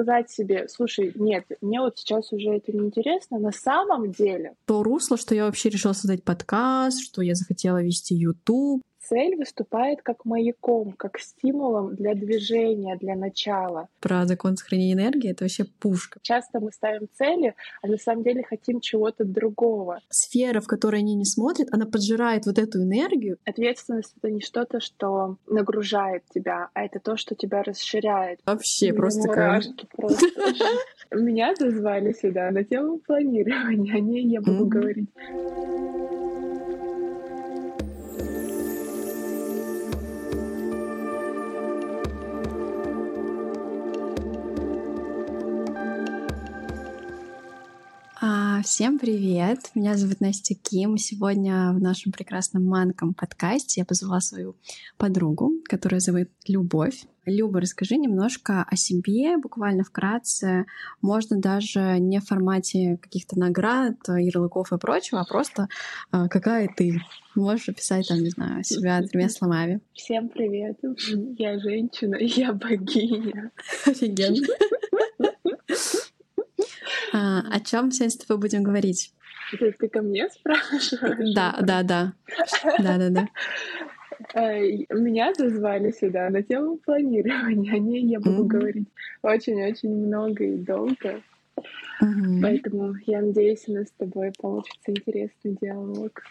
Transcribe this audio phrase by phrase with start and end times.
[0.00, 4.54] сказать себе, слушай, нет, мне вот сейчас уже это не интересно, на самом деле.
[4.66, 10.02] То русло, что я вообще решила создать подкаст, что я захотела вести YouTube, цель выступает
[10.02, 13.88] как маяком, как стимулом для движения, для начала.
[14.00, 16.20] Про закон сохранения энергии— это вообще пушка.
[16.22, 20.00] Часто мы ставим цели, а на самом деле хотим чего-то другого.
[20.10, 23.38] Сфера, в которой они не смотрят, она поджирает вот эту энергию.
[23.44, 28.38] Ответственность— это не что-то, что нагружает тебя, а это то, что тебя расширяет.
[28.46, 29.62] Вообще просто как...
[31.10, 35.08] Меня зазвали сюда на тему планирования, о ней я буду говорить.
[48.62, 49.70] Всем привет!
[49.74, 50.98] Меня зовут Настя Ким.
[50.98, 54.54] Сегодня в нашем прекрасном манком подкасте я позвала свою
[54.98, 57.04] подругу, которая зовут Любовь.
[57.24, 60.66] Люба, расскажи немножко о себе, буквально вкратце.
[61.00, 65.68] Можно даже не в формате каких-то наград, ярлыков и прочего, а просто
[66.12, 67.00] э, какая ты.
[67.34, 69.80] Можешь описать, там, не знаю, себя тремя словами.
[69.94, 70.78] Всем привет!
[71.38, 73.52] Я женщина, я богиня.
[73.86, 74.46] Офигенно.
[77.12, 79.12] А, о чем сегодня с тобой будем говорить?
[79.50, 81.34] Ты, ты ко мне спрашиваешь?
[81.34, 82.12] Да, да, да.
[82.78, 83.28] Да, да, да.
[84.34, 87.74] Меня зазвали сюда на тему планирования.
[87.74, 88.46] О ней я буду mm-hmm.
[88.46, 88.88] говорить
[89.22, 91.22] очень-очень много и долго.
[92.02, 92.40] Mm-hmm.
[92.42, 96.22] Поэтому я надеюсь, у нас с тобой получится интересный диалог.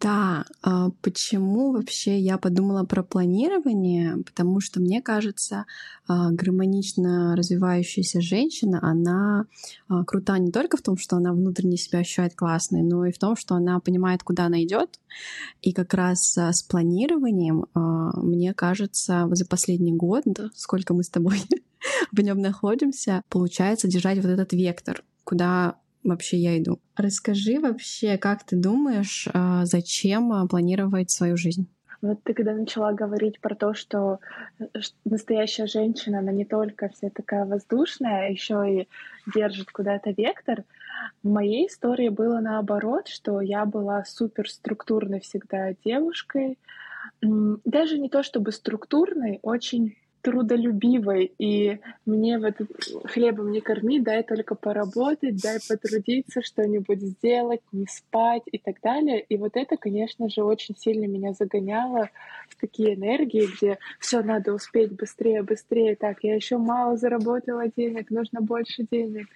[0.00, 4.16] Да, а почему вообще я подумала про планирование?
[4.24, 5.66] Потому что мне кажется,
[6.08, 9.44] а, гармонично развивающаяся женщина, она
[9.88, 13.18] а, крута не только в том, что она внутренне себя ощущает классной, но и в
[13.18, 14.98] том, что она понимает, куда она идет.
[15.60, 20.24] И как раз с планированием, мне кажется, за последний год,
[20.56, 21.42] сколько мы с тобой
[22.10, 26.80] в нем находимся, получается держать вот этот вектор, куда вообще я иду.
[26.96, 31.66] Расскажи вообще, как ты думаешь, а, зачем а, планировать свою жизнь?
[32.02, 34.20] Вот ты когда начала говорить про то, что
[34.58, 34.66] э,
[35.06, 38.88] настоящая женщина, она не только вся такая воздушная, еще и
[39.34, 40.64] держит куда-то вектор,
[41.22, 46.58] в моей истории было наоборот, что я была супер структурной всегда девушкой.
[47.22, 52.70] Даже не то чтобы структурной, очень трудолюбивой, и мне в этот
[53.04, 59.20] хлебом не корми, дай только поработать, дай потрудиться, что-нибудь сделать, не спать и так далее.
[59.20, 62.08] И вот это, конечно же, очень сильно меня загоняло
[62.48, 65.94] в такие энергии, где все надо успеть быстрее, быстрее.
[65.94, 69.26] Так, я еще мало заработала денег, нужно больше денег.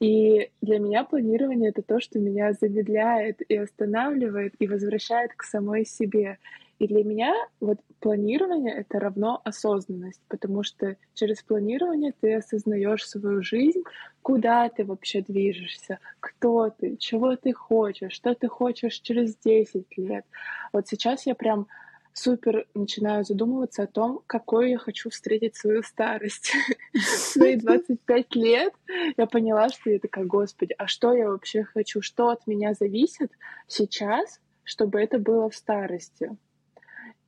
[0.00, 5.84] И для меня планирование— это то, что меня замедляет и останавливает, и возвращает к самой
[5.84, 6.38] себе.
[6.78, 13.42] И для меня вот планирование— это равно осознанность, потому что через планирование ты осознаешь свою
[13.42, 13.82] жизнь,
[14.22, 20.26] куда ты вообще движешься, кто ты, чего ты хочешь, что ты хочешь через 10 лет.
[20.72, 21.66] Вот сейчас я прям
[22.12, 26.52] супер начинаю задумываться о том, какой я хочу встретить свою старость.
[26.92, 28.74] В свои 25 лет
[29.16, 33.32] я поняла, что я такая, господи, а что я вообще хочу, что от меня зависит
[33.66, 36.36] сейчас, чтобы это было в старости.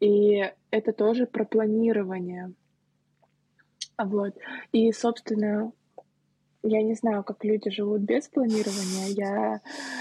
[0.00, 2.52] И это тоже про планирование.
[3.96, 4.34] Вот.
[4.72, 5.72] И, собственно,
[6.62, 9.08] я не знаю, как люди живут без планирования.
[9.08, 9.60] Я...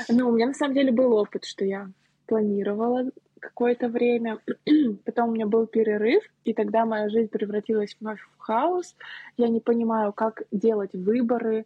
[0.10, 1.90] Ну, у меня на самом деле был опыт, что я
[2.28, 3.10] планировала
[3.40, 4.40] какое-то время.
[5.06, 8.96] Потом у меня был перерыв, и тогда моя жизнь превратилась вновь в хаос.
[9.38, 11.66] Я не понимаю, как делать выборы,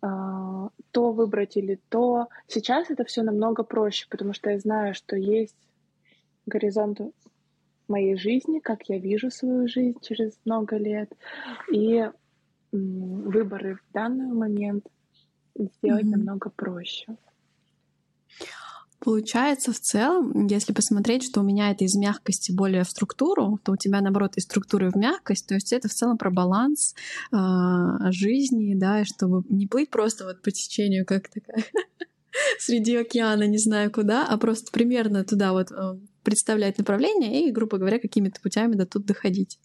[0.00, 2.28] а, то выбрать или то.
[2.48, 5.56] Сейчас это все намного проще, потому что я знаю, что есть
[6.46, 7.00] горизонт
[7.92, 11.12] моей жизни, как я вижу свою жизнь через много лет,
[11.72, 12.08] и
[12.72, 14.86] выборы в данный момент
[15.54, 16.16] сделать mm-hmm.
[16.16, 17.16] намного проще.
[19.04, 23.72] Получается, в целом, если посмотреть, что у меня это из мягкости более в структуру, то
[23.72, 25.48] у тебя, наоборот, из структуры в мягкость.
[25.48, 26.94] То есть это в целом про баланс
[27.32, 27.36] э,
[28.12, 31.64] жизни, да, чтобы не плыть просто вот по течению, как такая
[32.60, 37.78] среди океана, не знаю куда, а просто примерно туда вот э, представлять направление и, грубо
[37.78, 39.58] говоря, какими-то путями до тут доходить.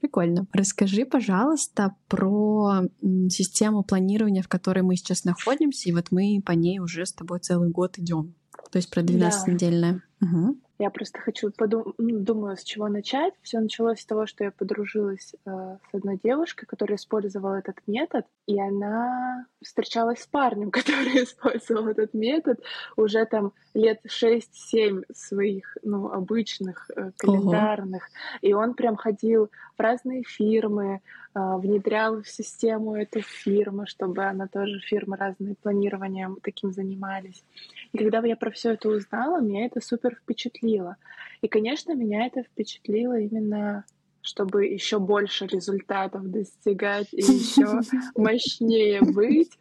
[0.00, 0.46] Прикольно.
[0.52, 2.82] Расскажи, пожалуйста, про
[3.28, 7.40] систему планирования, в которой мы сейчас находимся, и вот мы по ней уже с тобой
[7.40, 8.34] целый год идем.
[8.70, 10.02] То есть про 12-недельное.
[10.20, 10.26] Да.
[10.26, 10.60] Угу.
[10.78, 11.94] Я просто хочу подум...
[11.96, 13.32] Ну, думаю, с чего начать.
[13.42, 18.26] Все началось с того, что я подружилась э, с одной девушкой, которая использовала этот метод,
[18.46, 22.60] и она встречалась с парнем, который использовал этот метод
[22.96, 28.02] уже там лет 6-7 своих, ну, обычных, э, календарных.
[28.04, 28.38] Ого.
[28.42, 31.00] И он прям ходил в разные фирмы,
[31.36, 37.44] внедрял в систему эту фирму, чтобы она тоже, фирмы разные планированием таким занимались.
[37.92, 40.96] И когда я про все это узнала, меня это супер впечатлило.
[41.42, 43.84] И, конечно, меня это впечатлило именно
[44.22, 47.80] чтобы еще больше результатов достигать и еще
[48.16, 49.56] мощнее быть.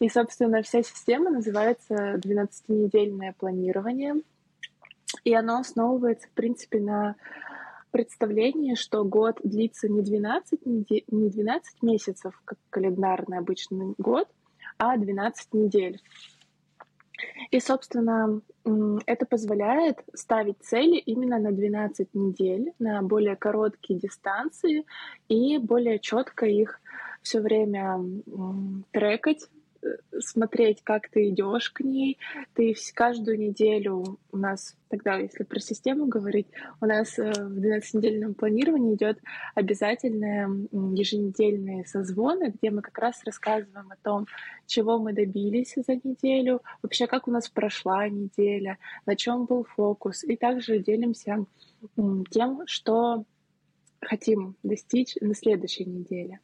[0.00, 4.14] И, собственно, вся система называется 12-недельное планирование.
[5.24, 7.16] И оно основывается, в принципе, на
[7.90, 14.28] представлении, что год длится не 12, недель, не 12 месяцев, как календарный обычный год,
[14.78, 16.00] а 12 недель.
[17.50, 18.42] И, собственно,
[19.06, 24.84] это позволяет ставить цели именно на 12 недель, на более короткие дистанции
[25.28, 26.80] и более четко их
[27.22, 28.00] все время
[28.90, 29.48] трекать,
[30.20, 32.18] смотреть, как ты идешь к ней.
[32.54, 36.46] Ты каждую неделю у нас, тогда, если про систему говорить,
[36.80, 39.18] у нас э, в 12-недельном планировании идет
[39.54, 44.26] обязательные еженедельные созвоны, где мы как раз рассказываем о том,
[44.66, 50.24] чего мы добились за неделю, вообще как у нас прошла неделя, на чем был фокус.
[50.24, 51.44] И также делимся
[52.30, 53.24] тем, что
[54.06, 56.40] хотим достичь на следующей неделе.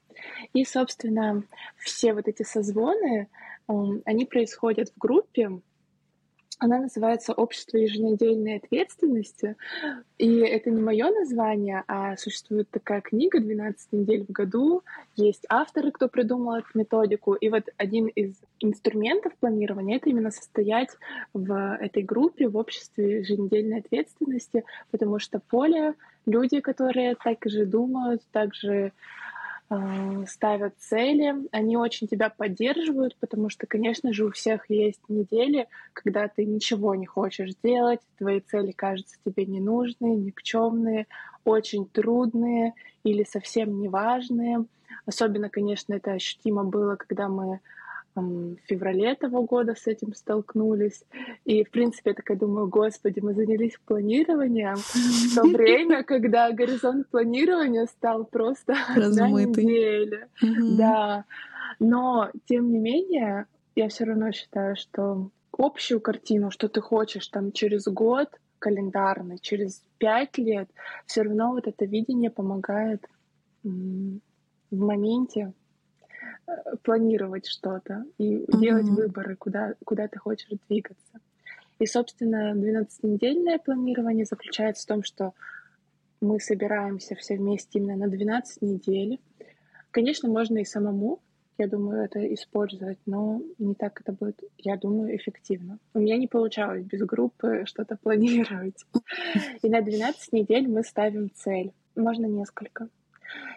[0.52, 1.44] И, собственно,
[1.78, 3.28] все вот эти созвоны,
[3.66, 5.60] они происходят в группе,
[6.58, 9.56] она называется «Общество еженедельной ответственности».
[10.18, 14.82] И это не мое название, а существует такая книга «12 недель в году».
[15.16, 17.34] Есть авторы, кто придумал эту методику.
[17.34, 20.90] И вот один из инструментов планирования— это именно состоять
[21.34, 25.94] в этой группе, в обществе еженедельной ответственности, потому что поле
[26.26, 28.90] люди, которые так же думают, также э,
[30.26, 36.28] ставят цели, они очень тебя поддерживают, потому что, конечно же, у всех есть недели, когда
[36.28, 41.06] ты ничего не хочешь делать, твои цели кажутся тебе ненужные, никчемные,
[41.44, 44.66] очень трудные или совсем неважные.
[45.06, 47.60] Особенно, конечно, это ощутимо было, когда мы
[48.14, 51.04] в феврале этого года с этим столкнулись.
[51.44, 57.08] И, в принципе, я такая думаю, господи, мы занялись планированием в то время, когда горизонт
[57.08, 59.64] планирования стал просто размытый.
[59.64, 60.28] неделя.
[60.76, 61.24] Да.
[61.78, 67.52] Но, тем не менее, я все равно считаю, что общую картину, что ты хочешь там
[67.52, 68.28] через год
[68.58, 70.68] календарный, через пять лет,
[71.06, 73.04] все равно вот это видение помогает
[73.64, 74.20] в
[74.70, 75.52] моменте
[76.82, 78.60] планировать что-то и mm-hmm.
[78.60, 81.20] делать выборы, куда, куда ты хочешь двигаться.
[81.78, 85.34] И, собственно, 12-недельное планирование заключается в том, что
[86.20, 89.20] мы собираемся все вместе именно на 12 недель.
[89.90, 91.20] Конечно, можно и самому,
[91.58, 95.78] я думаю, это использовать, но не так это будет, я думаю, эффективно.
[95.94, 98.84] У меня не получалось без группы что-то планировать.
[99.62, 101.72] И на 12 недель мы ставим цель.
[101.94, 102.88] Можно несколько.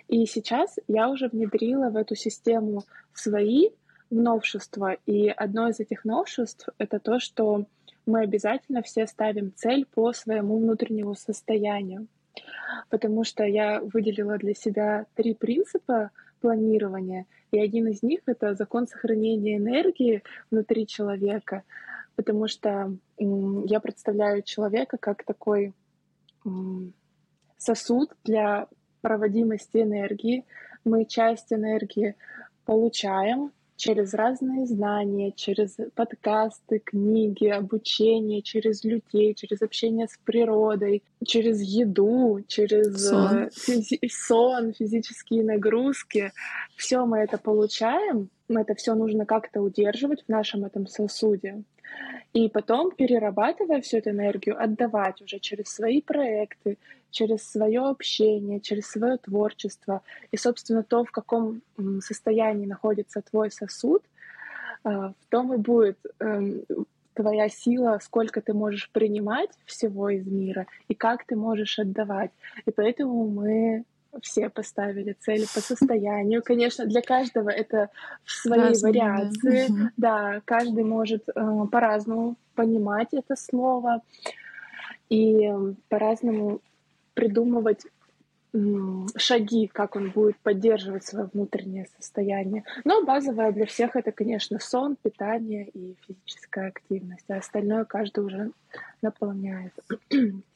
[0.07, 2.83] И сейчас я уже внедрила в эту систему
[3.13, 3.69] свои
[4.09, 4.97] новшества.
[5.05, 7.65] И одно из этих новшеств— это то, что
[8.05, 12.07] мы обязательно все ставим цель по своему внутреннему состоянию.
[12.89, 16.11] Потому что я выделила для себя три принципа
[16.41, 20.21] планирования, и один из них— это закон сохранения энергии
[20.51, 21.63] внутри человека,
[22.15, 25.73] потому что я представляю человека как такой
[27.57, 28.67] сосуд для
[29.05, 30.45] проводимости энергии.
[30.83, 32.15] Мы часть энергии
[32.65, 41.61] получаем через разные знания, через подкасты, книги, обучение, через людей, через общение с природой, через
[41.61, 46.31] еду, через сон, э, физи- сон физические нагрузки.
[46.75, 51.63] Все мы это получаем, это все нужно как-то удерживать в нашем этом сосуде.
[52.33, 56.77] И потом, перерабатывая всю эту энергию, отдавать уже через свои проекты,
[57.11, 60.01] через свое общение, через свое творчество.
[60.31, 61.61] И, собственно, то, в каком
[62.01, 64.03] состоянии находится твой сосуд,
[64.83, 66.65] э, в том и будет эм,
[67.13, 72.31] твоя сила, сколько ты можешь принимать всего из мира и как ты можешь отдавать.
[72.65, 73.85] И поэтому мы
[74.21, 76.41] все поставили цели по состоянию.
[76.43, 77.89] Конечно, для каждого это
[78.23, 79.67] в своей Разные, вариации.
[79.67, 79.91] Да.
[79.97, 84.01] да, каждый может э, по-разному понимать это слово
[85.09, 85.51] и
[85.89, 86.61] по-разному
[87.13, 87.85] придумывать
[89.17, 92.63] шаги, как он будет поддерживать свое внутреннее состояние.
[92.83, 98.51] Но базовое для всех это, конечно, сон, питание и физическая активность, а остальное каждый уже
[99.01, 99.73] наполняет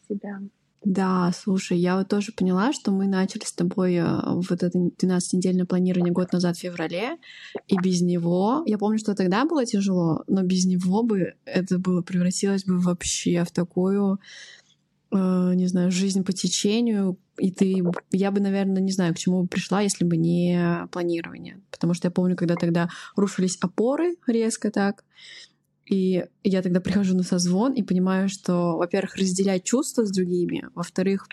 [0.08, 0.39] себя.
[0.86, 5.65] Да, слушай, я вот тоже поняла, что мы начали с тобой э, вот это 12-недельное
[5.65, 7.17] планирование год назад в феврале,
[7.67, 12.01] и без него, я помню, что тогда было тяжело, но без него бы это было
[12.01, 14.19] превратилось бы вообще в такую
[15.12, 19.41] э, не знаю, жизнь по течению, и ты, я бы, наверное, не знаю, к чему
[19.41, 21.59] бы пришла, если бы не планирование.
[21.71, 25.03] Потому что я помню, когда тогда рушились опоры резко так,
[25.89, 31.27] и я тогда прихожу на созвон и понимаю, что, во-первых, разделять чувства с другими, во-вторых,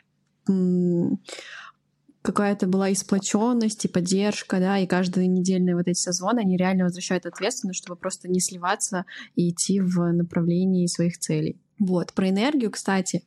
[2.23, 6.85] какая-то была и сплоченность, и поддержка, да, и каждые недельные вот эти созвоны, они реально
[6.85, 11.61] возвращают ответственность, чтобы просто не сливаться и идти в направлении своих целей.
[11.79, 13.25] Вот, про энергию, кстати,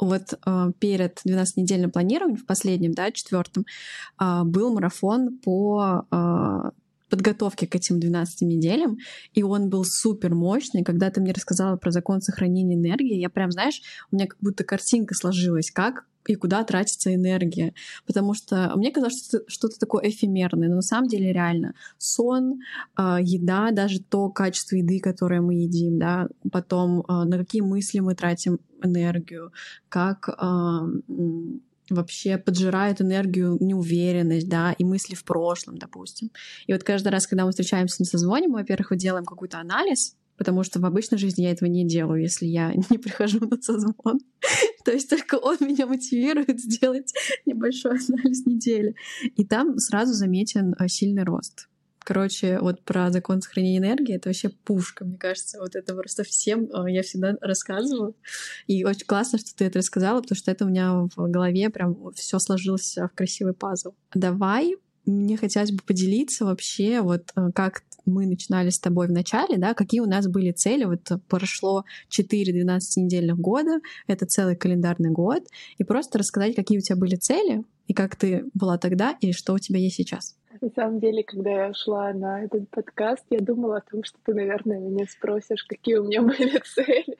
[0.00, 3.66] вот э, перед 12-недельным планированием, в последнем, да, четвертом,
[4.18, 6.70] э, был марафон по э,
[7.12, 8.96] подготовке к этим 12 неделям,
[9.34, 10.82] и он был супер мощный.
[10.82, 14.64] Когда ты мне рассказала про закон сохранения энергии, я прям, знаешь, у меня как будто
[14.64, 17.74] картинка сложилась, как и куда тратится энергия.
[18.06, 22.60] Потому что мне казалось, что это что-то такое эфемерное, но на самом деле реально сон,
[22.96, 27.98] э, еда, даже то качество еды, которое мы едим, да, потом э, на какие мысли
[27.98, 29.52] мы тратим энергию,
[29.90, 30.32] как э,
[31.90, 36.30] вообще поджирает энергию неуверенность, да, и мысли в прошлом, допустим.
[36.66, 40.64] И вот каждый раз, когда мы встречаемся на созвоне, мы, во-первых, делаем какой-то анализ, потому
[40.64, 44.20] что в обычной жизни я этого не делаю, если я не прихожу на созвон.
[44.84, 47.12] То есть только он меня мотивирует сделать
[47.46, 48.94] небольшой анализ недели.
[49.36, 51.68] И там сразу заметен э, сильный рост.
[52.04, 55.58] Короче, вот про закон сохранения энергии это вообще пушка, мне кажется.
[55.60, 58.16] Вот это просто всем э, я всегда рассказываю.
[58.66, 62.12] И очень классно, что ты это рассказала, потому что это у меня в голове прям
[62.14, 63.92] все сложилось в красивый пазл.
[64.14, 69.58] Давай мне хотелось бы поделиться вообще, вот э, как мы начинали с тобой в начале,
[69.58, 70.84] да, какие у нас были цели.
[70.84, 75.44] Вот прошло 4 12-недельных года, это целый календарный год,
[75.78, 79.54] и просто рассказать, какие у тебя были цели, и как ты была тогда, и что
[79.54, 80.36] у тебя есть сейчас.
[80.60, 84.34] На самом деле, когда я шла на этот подкаст, я думала о том, что ты,
[84.34, 87.16] наверное, меня спросишь, какие у меня были цели.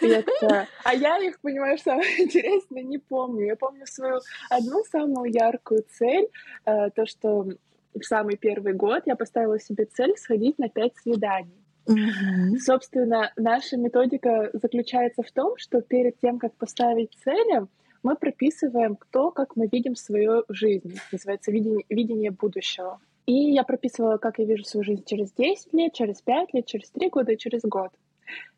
[0.00, 3.46] Я такая, а я их, понимаешь, самое интересное, не помню.
[3.46, 6.28] Я помню свою одну самую яркую цель,
[6.64, 7.48] э, то, что
[7.94, 11.62] в самый первый год я поставила себе цель сходить на пять свиданий.
[11.86, 12.58] Mm-hmm.
[12.60, 17.66] Собственно, наша методика заключается в том, что перед тем, как поставить цели,
[18.02, 20.98] мы прописываем то, как мы видим свою жизнь.
[21.10, 23.00] Называется видение, видение будущего.
[23.26, 26.90] И я прописывала, как я вижу свою жизнь через 10 лет, через 5 лет, через
[26.90, 27.90] 3 года и через год.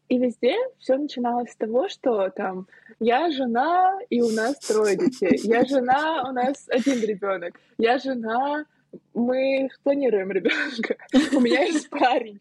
[0.08, 2.66] И везде все начиналось с того, что там
[3.00, 5.40] я жена, и у нас трое детей.
[5.42, 7.58] Я жена, у нас один ребенок.
[7.78, 8.66] Я жена,
[9.14, 10.96] мы планируем ребенка.
[11.34, 12.40] У меня есть парень.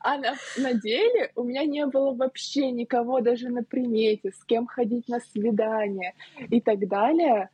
[0.00, 4.66] А на, на деле у меня не было вообще никого даже на примете, с кем
[4.66, 6.14] ходить на свидание
[6.50, 7.50] и так далее.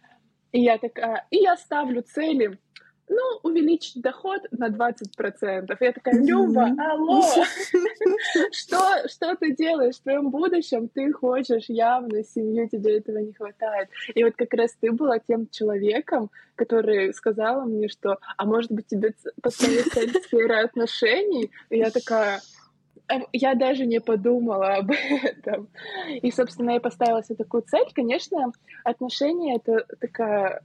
[0.52, 2.59] И я такая, и я ставлю цели
[3.08, 5.76] ну, увеличить доход на 20%.
[5.80, 7.22] Я такая, Люба, алло,
[8.52, 10.88] что, что ты делаешь в твоем будущем?
[10.88, 13.88] Ты хочешь явно семью, тебе этого не хватает.
[14.14, 18.86] И вот как раз ты была тем человеком, который сказала мне, что, а может быть,
[18.86, 21.50] тебе поставить цель сферы отношений?
[21.70, 22.40] И я такая,
[23.08, 25.68] «Эм, я даже не подумала об этом.
[26.22, 27.88] И, собственно, я поставила себе такую цель.
[27.94, 28.52] Конечно,
[28.84, 30.62] отношения— это такая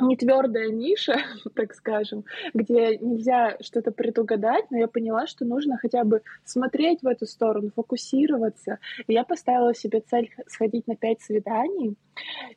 [0.00, 1.16] не твердая ниша,
[1.54, 7.06] так скажем, где нельзя что-то предугадать, но я поняла, что нужно хотя бы смотреть в
[7.06, 8.78] эту сторону, фокусироваться.
[9.06, 11.96] И я поставила себе цель сходить на пять свиданий.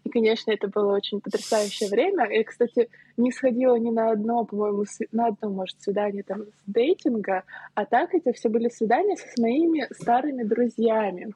[0.04, 2.30] И, конечно, это было очень потрясающее время.
[2.30, 7.44] Я, кстати, не сходила ни на одно, по-моему, на одно, может, свидание там с дейтинга,
[7.74, 11.34] а так это все были свидания с моими старыми друзьями.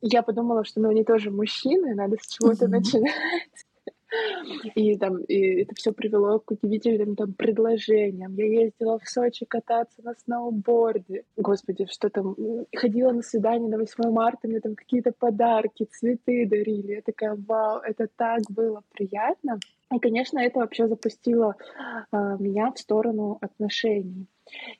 [0.00, 2.68] Я подумала, что ну, они тоже мужчины, надо с чего-то mm-hmm.
[2.68, 3.66] начинать.
[4.74, 8.34] И там и это все привело к удивительным там предложениям.
[8.34, 11.24] Я ездила в Сочи кататься на сноуборде.
[11.36, 12.36] Господи, что там?
[12.74, 16.92] Ходила на свидание на 8 марта, мне там какие-то подарки, цветы дарили.
[16.92, 19.58] Я такая, вау, это так было приятно.
[19.94, 21.54] И, конечно, это вообще запустило
[22.12, 24.26] э, меня в сторону отношений.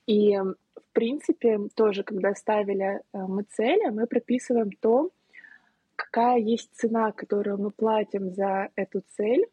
[0.07, 5.11] И, в принципе, тоже, когда ставили э, мы цели, мы прописываем то,
[6.17, 9.45] какая есть цена, которую мы платим за эту цель.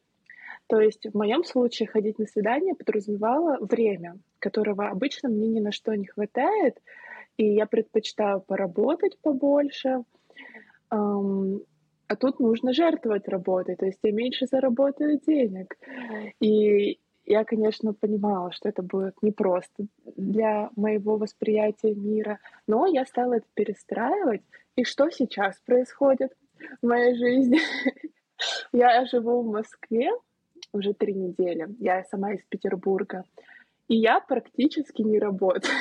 [0.68, 5.74] То есть в моем случае ходить на свидание подразумевало время, которого обычно мне ни на
[5.74, 6.82] что не хватает,
[7.36, 10.04] и я предпочитаю поработать побольше.
[10.90, 15.78] А тут нужно жертвовать работой, то есть я меньше заработаю денег.
[16.40, 23.34] И я, конечно, понимала, что это будет непросто для моего восприятия мира, но я стала
[23.34, 24.44] это перестраивать.
[24.78, 26.32] И что сейчас происходит
[26.82, 27.60] в моей жизни?
[28.74, 30.12] Я живу в Москве
[30.72, 31.68] уже три недели.
[31.80, 33.24] Я сама из Петербурга.
[33.88, 35.74] И я практически не работаю.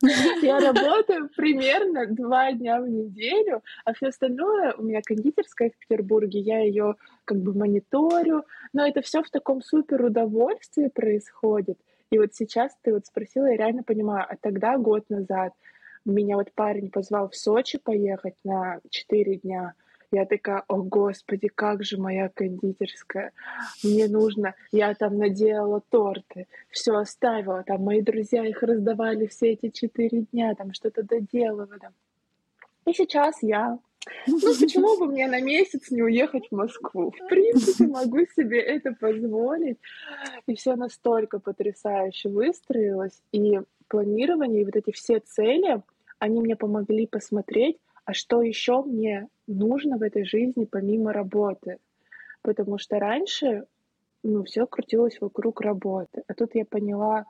[0.42, 6.38] Я работаю примерно два дня в неделю, а все остальное у меня кондитерская в Петербурге,
[6.38, 6.94] я ее
[7.24, 11.80] как бы мониторю, но это все в таком супер удовольствии происходит.
[12.10, 15.52] И вот сейчас ты вот спросила, я реально понимаю, а тогда, год назад,
[16.04, 19.74] меня вот парень позвал в Сочи поехать на четыре дня,
[20.10, 23.32] я такая, о господи, как же моя кондитерская.
[23.84, 29.68] Мне нужно, я там наделала торты, все оставила, там мои друзья их раздавали все эти
[29.68, 31.90] четыре дня, там что-то доделывали.
[32.86, 33.78] И сейчас я
[34.26, 37.10] ну, почему бы мне на месяц не уехать в Москву?
[37.10, 39.78] В принципе, могу себе это позволить.
[40.46, 43.20] И все настолько потрясающе выстроилось.
[43.32, 45.82] И планирование, и вот эти все цели,
[46.18, 51.76] они мне помогли посмотреть, а что еще мне нужно в этой жизни помимо работы.
[52.40, 53.66] Потому что раньше
[54.22, 56.22] ну, все крутилось вокруг работы.
[56.26, 57.26] А тут я поняла,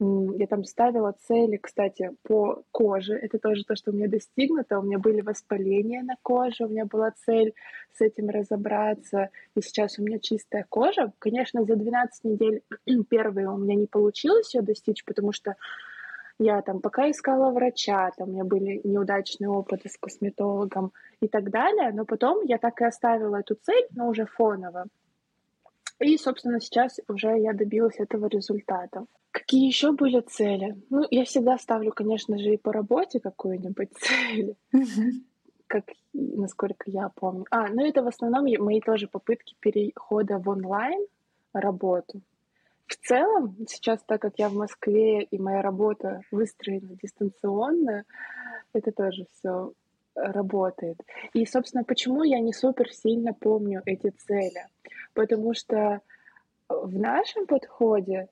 [0.00, 3.12] я там ставила цели, кстати, по коже.
[3.12, 4.78] Это тоже то, что у меня достигнуто.
[4.78, 7.52] У меня были воспаления на коже, у меня была цель
[7.92, 9.28] с этим разобраться.
[9.54, 11.12] И сейчас у меня чистая кожа.
[11.18, 12.62] Конечно, за 12 недель
[13.10, 15.56] первые у меня не получилось ее достичь, потому что
[16.38, 21.50] я там пока искала врача, там у меня были неудачные опыты с косметологом и так
[21.50, 24.86] далее, но потом я так и оставила эту цель, но уже фоново.
[25.98, 29.06] И, собственно, сейчас уже я добилась этого результата.
[29.30, 30.76] Какие еще были цели?
[30.90, 34.56] Ну, я всегда ставлю, конечно же, и по работе какую-нибудь цель.
[35.66, 37.44] Как, насколько я помню.
[37.50, 41.06] А, ну это в основном мои тоже попытки перехода в онлайн
[41.52, 42.20] работу.
[42.86, 48.04] В целом, сейчас, так как я в Москве и моя работа выстроена дистанционно,
[48.72, 49.72] это тоже все
[50.14, 50.98] работает.
[51.34, 54.66] И, собственно, почему я не супер сильно помню эти цели?
[55.14, 56.00] Потому что
[56.68, 58.28] в нашем подходе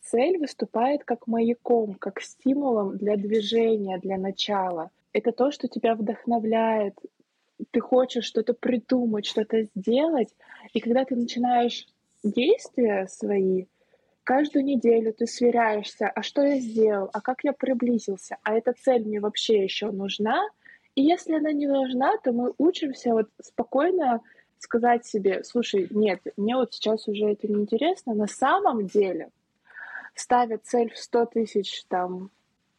[0.00, 4.90] цель выступает как маяком, как стимулом для движения, для начала.
[5.12, 6.96] Это то, что тебя вдохновляет.
[7.70, 10.34] Ты хочешь что-то придумать, что-то сделать.
[10.74, 11.86] И когда ты начинаешь
[12.22, 13.66] действия свои,
[14.26, 19.04] каждую неделю ты сверяешься, а что я сделал, а как я приблизился, а эта цель
[19.04, 20.44] мне вообще еще нужна.
[20.96, 24.20] И если она не нужна, то мы учимся вот спокойно
[24.58, 28.14] сказать себе, слушай, нет, мне вот сейчас уже это не интересно.
[28.14, 29.30] На самом деле,
[30.14, 32.30] ставя цель в 100 тысяч там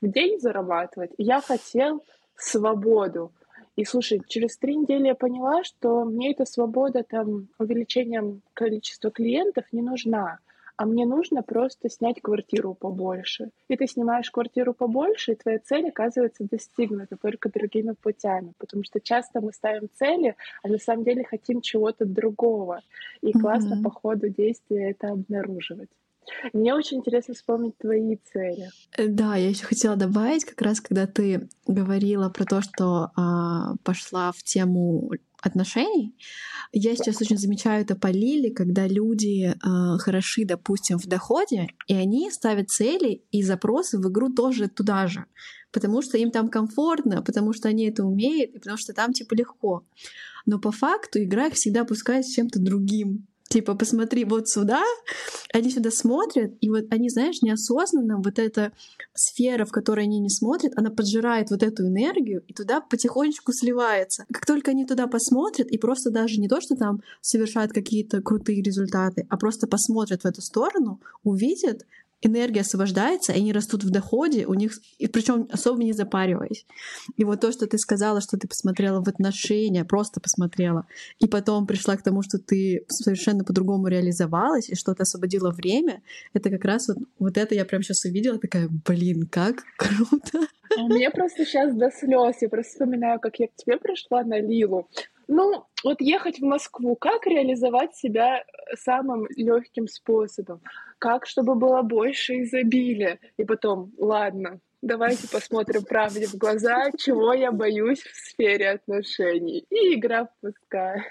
[0.02, 2.04] в день зарабатывать, я хотел
[2.36, 3.32] свободу.
[3.78, 9.64] И слушай, через три недели я поняла, что мне эта свобода там увеличением количества клиентов
[9.72, 10.40] не нужна
[10.78, 13.50] а мне нужно просто снять квартиру побольше.
[13.68, 19.02] И ты снимаешь квартиру побольше, и твоя цель оказывается достигнута только другими путями, потому что
[19.02, 22.82] часто мы ставим цели, а на самом деле хотим чего-то другого.
[23.22, 23.42] И mm-hmm.
[23.42, 25.90] классно по ходу действия это обнаруживать.
[26.54, 28.70] Мне очень интересно вспомнить твои цели.
[28.98, 33.76] Э, да, я еще хотела добавить, как раз когда ты говорила про то, что а,
[33.84, 35.12] пошла в тему
[35.42, 36.16] отношений.
[36.72, 41.94] Я сейчас очень замечаю это по Лиле, когда люди э, хороши, допустим, в доходе, и
[41.94, 45.26] они ставят цели и запросы в игру тоже туда же,
[45.72, 49.36] потому что им там комфортно, потому что они это умеют, и потому что там типа
[49.36, 49.86] легко.
[50.46, 54.84] Но по факту игра их всегда пускает с чем-то другим типа, посмотри вот сюда,
[55.54, 58.72] они сюда смотрят, и вот они, знаешь, неосознанно вот эта
[59.14, 64.26] сфера, в которой они не смотрят, она поджирает вот эту энергию, и туда потихонечку сливается.
[64.32, 68.62] Как только они туда посмотрят, и просто даже не то, что там совершают какие-то крутые
[68.62, 71.86] результаты, а просто посмотрят в эту сторону, увидят,
[72.22, 76.66] энергия освобождается, и они растут в доходе, у них, и причем особо не запариваясь.
[77.16, 80.88] И вот то, что ты сказала, что ты посмотрела в отношения, просто посмотрела,
[81.20, 86.02] и потом пришла к тому, что ты совершенно по-другому реализовалась, и что ты освободила время,
[86.34, 90.48] это как раз вот, вот это я прям сейчас увидела, такая, блин, как круто.
[90.78, 92.36] А мне просто сейчас до слез.
[92.42, 94.88] Я просто вспоминаю, как я к тебе пришла на Лилу.
[95.28, 98.44] Ну, вот ехать в Москву, как реализовать себя
[98.76, 100.62] самым легким способом?
[101.00, 103.20] Как, чтобы было больше изобилия?
[103.38, 109.66] И потом, ладно, давайте посмотрим правде в глаза, чего я боюсь в сфере отношений.
[109.70, 111.04] И игра впускает.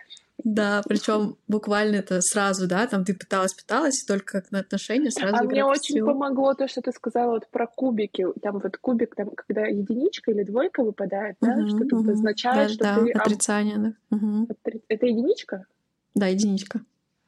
[0.44, 5.10] Да, причем буквально это сразу, да, там ты пыталась, пыталась, и только как на отношения
[5.10, 5.34] сразу.
[5.34, 8.26] А мне очень помогло то, что ты сказала вот про кубики.
[8.42, 12.00] Там вот кубик, там, когда единичка или двойка выпадает, да, uh-huh, что uh-huh.
[12.00, 13.10] обозначает, да, что да, ты...
[13.12, 13.78] Отрицание,
[14.10, 14.16] да.
[14.16, 14.56] Uh-huh.
[14.88, 15.64] Это единичка?
[16.14, 16.82] Да, единичка.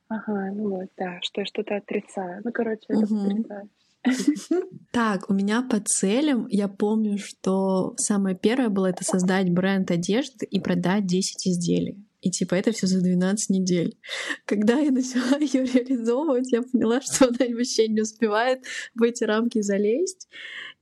[0.09, 2.41] Ага, ну вот, да, что я что-то отрицаю.
[2.45, 3.69] Ну, короче, это отрицаю.
[4.93, 10.47] Так, у меня по целям, я помню, что самое первое было это создать бренд одежды
[10.47, 12.05] и продать 10 изделий.
[12.21, 13.99] И типа это все за 12 недель.
[14.45, 19.61] Когда я начала ее реализовывать, я поняла, что она вообще не успевает в эти рамки
[19.61, 20.29] залезть.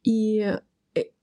[0.05, 0.57] И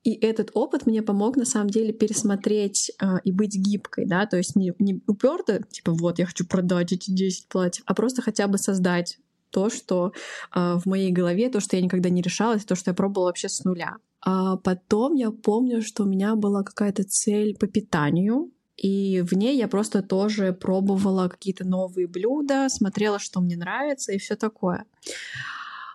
[0.03, 4.37] и этот опыт мне помог на самом деле пересмотреть э, и быть гибкой, да, то
[4.37, 8.47] есть не, не уперто, типа вот я хочу продать эти 10 платьев, а просто хотя
[8.47, 10.13] бы создать то, что
[10.53, 13.49] э, в моей голове, то, что я никогда не решалась, то, что я пробовала вообще
[13.49, 13.97] с нуля.
[14.21, 19.57] А потом я помню, что у меня была какая-то цель по питанию, и в ней
[19.57, 24.85] я просто тоже пробовала какие-то новые блюда, смотрела, что мне нравится и все такое.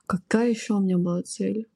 [0.06, 1.66] Какая еще у меня была цель?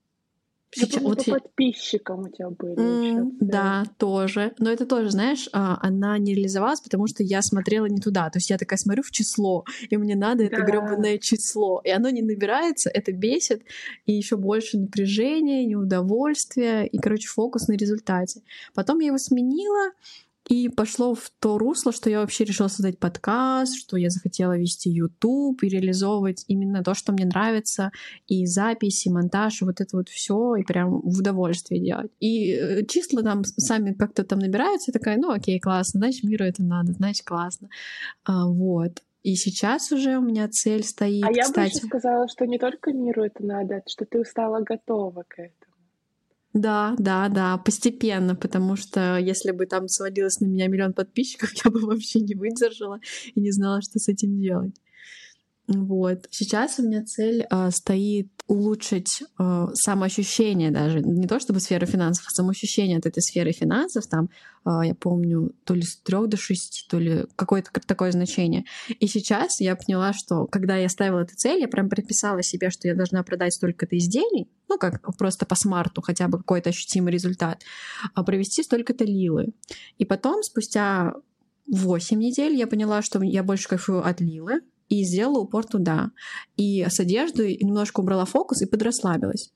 [0.75, 2.77] Сейчас, вот по подписчикам у тебя были.
[2.77, 4.55] Mm, да, тоже.
[4.59, 8.31] Но это тоже, знаешь, а, она не реализовалась, потому что я смотрела не туда.
[8.31, 10.45] То есть я такая смотрю в число, и мне надо да.
[10.45, 11.83] это гребаное число.
[11.85, 13.63] И оно не набирается, это бесит,
[14.07, 18.41] и еще больше напряжения, неудовольствия, и, короче, фокус на результате.
[18.75, 19.91] Потом я его сменила,
[20.53, 24.91] и пошло в то русло, что я вообще решила создать подкаст, что я захотела вести
[24.91, 27.91] YouTube и реализовывать именно то, что мне нравится,
[28.27, 32.13] и запись, и монтаж, и вот это вот все, и прям в удовольствие делать.
[32.21, 36.45] И э, числа там сами как-то там набираются, и такая, ну окей, классно, значит, миру
[36.45, 37.71] это надо, значит, классно.
[38.25, 39.01] А, вот.
[39.23, 41.25] И сейчас уже у меня цель стоит.
[41.25, 41.73] А я кстати...
[41.73, 45.72] бы еще сказала, что не только миру это надо, что ты стала готова к этому.
[46.55, 51.71] Да, да, да, постепенно, потому что если бы там сводилось на меня миллион подписчиков, я
[51.71, 53.01] бы вообще не выдержала
[53.35, 54.75] и не знала, что с этим делать.
[55.75, 56.27] Вот.
[56.31, 61.01] Сейчас у меня цель э, стоит улучшить э, самоощущение даже.
[61.01, 64.07] Не то чтобы сфера финансов, а самоощущение от этой сферы финансов.
[64.07, 64.29] Там,
[64.65, 68.65] э, я помню, то ли с трех до шести, то ли какое-то такое значение.
[68.89, 72.89] И сейчас я поняла, что когда я ставила эту цель, я прям прописала себе, что
[72.89, 77.63] я должна продать столько-то изделий, ну, как просто по смарту, хотя бы какой-то ощутимый результат,
[78.15, 79.53] а провести столько-то лилы.
[79.99, 81.15] И потом, спустя
[81.67, 84.61] 8 недель я поняла, что я больше кайфую от Лилы,
[84.93, 86.11] и сделала упор туда.
[86.59, 89.51] И с одеждой немножко убрала фокус и подрасслабилась.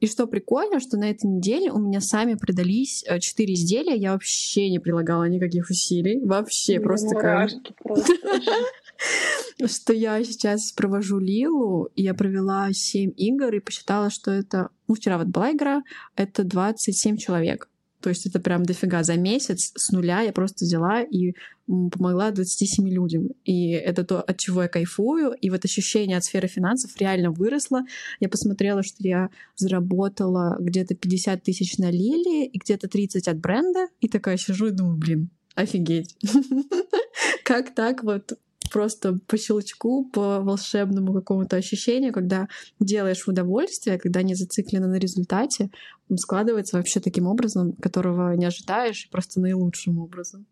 [0.00, 4.12] И что прикольно, что на этой неделе у меня сами продались э, четыре изделия, я
[4.12, 7.48] вообще не прилагала никаких усилий, вообще ну, просто такая...
[9.66, 14.68] Что я сейчас провожу Лилу, и я провела 7 игр и посчитала, что это...
[14.86, 15.82] Ну, вчера вот была игра,
[16.14, 17.68] это 27 человек.
[18.02, 19.02] То есть это прям дофига.
[19.04, 21.34] За месяц с нуля я просто взяла и
[21.66, 23.30] помогла 27 людям.
[23.44, 25.32] И это то, от чего я кайфую.
[25.32, 27.82] И вот ощущение от сферы финансов реально выросло.
[28.20, 33.86] Я посмотрела, что я заработала где-то 50 тысяч на Лили и где-то 30 от бренда.
[34.00, 36.16] И такая сижу и думаю, блин, офигеть.
[37.44, 38.32] Как так вот
[38.72, 42.48] просто по щелчку, по волшебному какому-то ощущению, когда
[42.80, 45.70] делаешь в удовольствие, когда не зациклено на результате,
[46.16, 50.46] складывается вообще таким образом, которого не ожидаешь, просто наилучшим образом.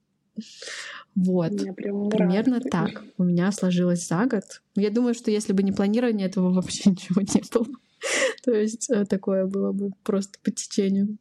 [1.15, 1.53] Вот.
[1.77, 3.03] Примерно так.
[3.19, 4.45] У меня сложилось за год.
[4.77, 7.67] Я думаю, что если бы не планирование, этого вообще ничего не было.
[8.45, 11.19] То есть э, такое было бы просто по течению.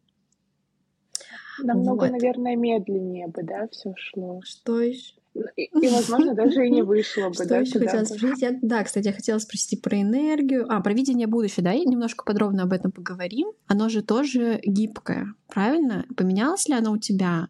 [1.61, 2.11] Намного, вот.
[2.11, 4.39] наверное, медленнее бы, да, все шло.
[4.45, 5.18] Что еще?
[5.55, 7.57] И, и, возможно, даже и не вышло бы, Что да?
[7.59, 8.41] еще хотела спросить?
[8.41, 10.65] Я, да, кстати, я хотела спросить про энергию.
[10.69, 11.73] А, про видение будущего, да?
[11.73, 13.51] И немножко подробно об этом поговорим.
[13.67, 16.05] Оно же тоже гибкое, правильно?
[16.17, 17.47] Поменялось ли оно у тебя?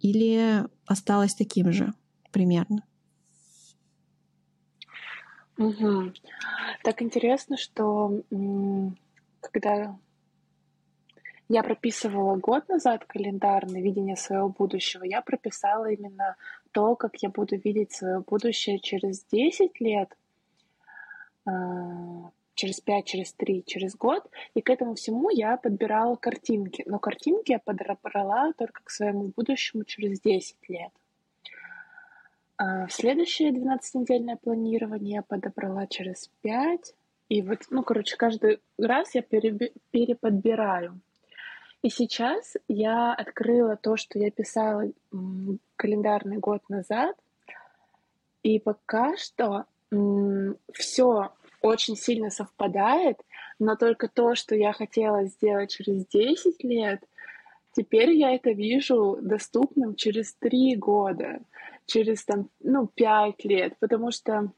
[0.00, 1.92] Или осталось таким же
[2.30, 2.84] примерно?
[5.58, 6.12] Угу.
[6.84, 8.22] Так интересно, что
[9.40, 9.98] когда
[11.48, 16.36] я прописывала год назад календарное видение своего будущего, я прописала именно
[16.72, 20.16] то, как я буду видеть свое будущее через 10 лет,
[21.46, 24.28] а, через 5, через 3, через год.
[24.54, 26.82] И к этому всему я подбирала картинки.
[26.86, 30.92] Но картинки я подобрала только к своему будущему через 10 лет.
[32.56, 36.94] А в следующее 12-недельное планирование я подобрала через 5.
[37.28, 41.00] И вот, ну, короче, каждый раз я переподбираю.
[41.82, 44.90] И сейчас я открыла то, что я писала
[45.76, 47.16] календарный год назад,
[48.42, 49.64] и пока что
[50.72, 53.20] все очень сильно совпадает,
[53.58, 57.02] но только то, что я хотела сделать через 10 лет,
[57.72, 61.40] теперь я это вижу доступным через 3 года,
[61.86, 64.52] через там, ну, 5 лет, потому что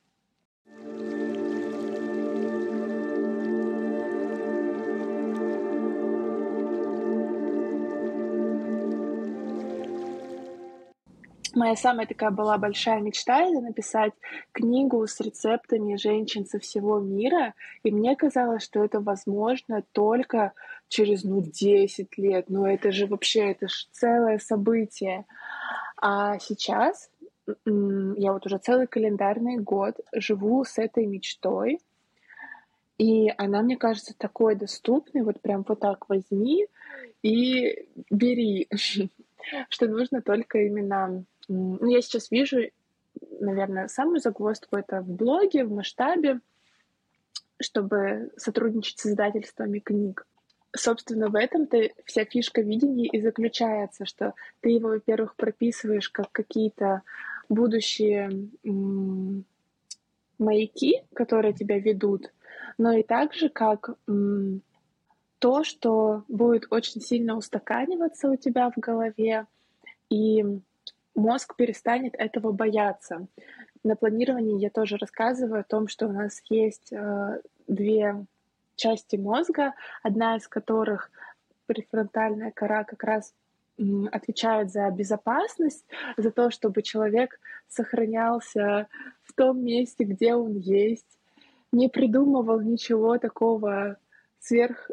[11.55, 14.13] Моя самая такая была большая мечта— это написать
[14.53, 17.55] книгу с рецептами женщин со всего мира.
[17.83, 20.53] И мне казалось, что это возможно только
[20.89, 22.47] через, ну, 10 лет.
[22.49, 25.27] Ну, это же вообще, это же целое событие.
[25.97, 27.11] А сейчас
[27.67, 31.81] я вот уже целый календарный год живу с этой мечтой.
[32.99, 35.23] И она, мне кажется, такой доступной.
[35.23, 36.67] Вот прям вот так возьми
[37.23, 38.69] и бери,
[39.69, 41.25] что нужно только именно...
[41.49, 42.59] Ну, я сейчас вижу,
[43.41, 46.41] наверное, самую загвоздку это в блоге, в масштабе,
[47.61, 50.27] чтобы сотрудничать с издательствами книг.
[50.77, 57.03] Собственно, в этом-то вся фишка видения и заключается, что ты его, во-первых, прописываешь как какие-то
[57.49, 58.49] будущие
[60.39, 62.33] маяки, которые тебя ведут,
[62.79, 63.91] но и также как
[65.41, 69.47] то, что будет очень сильно устаканиваться у тебя в голове,
[70.09, 70.45] и
[71.15, 73.27] мозг перестанет этого бояться.
[73.83, 78.27] На планировании я тоже рассказываю о том, что у нас есть э, две
[78.77, 81.11] части мозга, одна из которых
[81.67, 83.35] префронтальная кора как раз
[84.13, 88.89] отвечает за безопасность, за то, чтобы человек сохранялся
[89.23, 91.19] в том месте, где он есть,
[91.73, 93.97] не придумывал ничего такого
[94.39, 94.91] сверх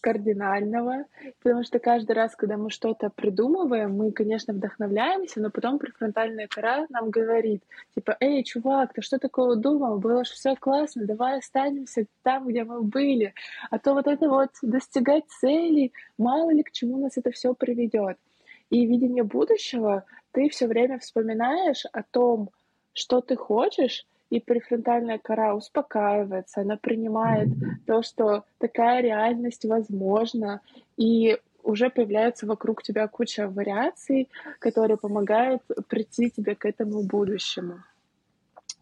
[0.00, 1.04] кардинального,
[1.42, 6.86] потому что каждый раз, когда мы что-то придумываем, мы, конечно, вдохновляемся, но потом префронтальная кора
[6.90, 7.62] нам говорит,
[7.94, 9.98] типа, эй, чувак, ты что такое думал?
[9.98, 13.34] Было же все классно, давай останемся там, где мы были.
[13.70, 18.18] А то вот это вот достигать целей, мало ли к чему нас это все приведет.
[18.70, 22.50] И видение будущего ты все время вспоминаешь о том,
[22.92, 27.48] что ты хочешь, и префронтальная кора успокаивается, она принимает
[27.86, 30.60] то, что такая реальность возможна,
[30.96, 37.82] и уже появляется вокруг тебя куча вариаций, которые помогают прийти тебе к этому будущему.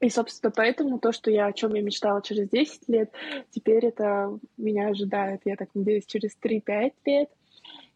[0.01, 3.11] И, собственно, поэтому то, что я, о чем я мечтала через 10 лет,
[3.51, 7.31] теперь это меня ожидает, я так надеюсь, через 3-5 лет.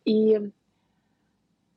[0.07, 0.51] И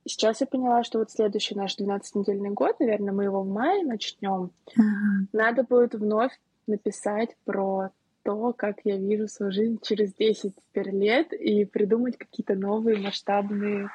[0.06, 4.50] Сейчас я поняла, что вот следующий наш 12-недельный год, наверное, мы его в мае начнем.
[4.68, 5.26] Uh-huh.
[5.32, 6.32] Надо будет вновь
[6.66, 7.90] написать про
[8.22, 13.90] то, как я вижу свою жизнь через 10 теперь лет и придумать какие-то новые масштабные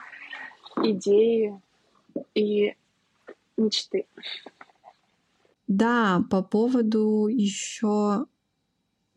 [0.77, 1.59] идеи
[2.33, 2.75] и
[3.57, 4.05] мечты.
[5.67, 8.25] Да, по поводу еще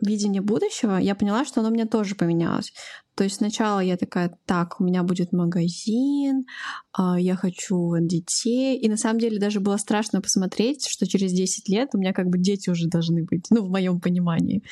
[0.00, 2.74] видения будущего, я поняла, что оно у меня тоже поменялось.
[3.14, 6.46] То есть сначала я такая, так, у меня будет магазин,
[6.92, 8.79] а, я хочу детей.
[8.79, 12.29] И на самом деле даже было страшно посмотреть, что через 10 лет у меня как
[12.29, 14.62] бы дети уже должны быть, ну, в моем понимании.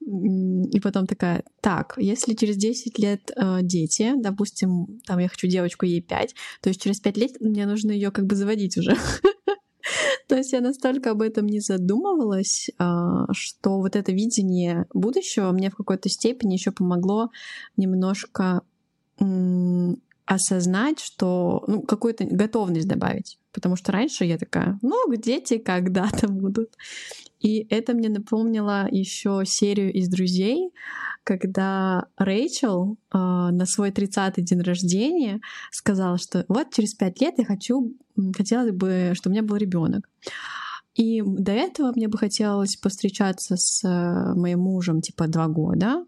[0.00, 5.86] И потом такая, так, если через 10 лет э, дети, допустим, там я хочу девочку,
[5.86, 8.94] ей 5, то есть через 5 лет мне нужно ее как бы заводить уже.
[10.28, 15.70] То есть я настолько об этом не задумывалась, а, что вот это видение будущего мне
[15.70, 17.30] в какой-то степени еще помогло
[17.76, 18.62] немножко
[20.26, 23.38] осознать, что ну, какую-то готовность добавить.
[23.52, 26.74] Потому что раньше я такая, ну, дети когда-то будут.
[27.40, 30.72] И это мне напомнило еще серию из друзей,
[31.26, 35.40] когда Рэйчел э, на свой 30-й день рождения
[35.72, 37.92] сказала, что вот через пять лет я хочу,
[38.36, 40.08] хотела бы, чтобы у меня был ребенок.
[40.96, 46.06] И до этого мне бы хотелось повстречаться с э, моим мужем типа два года.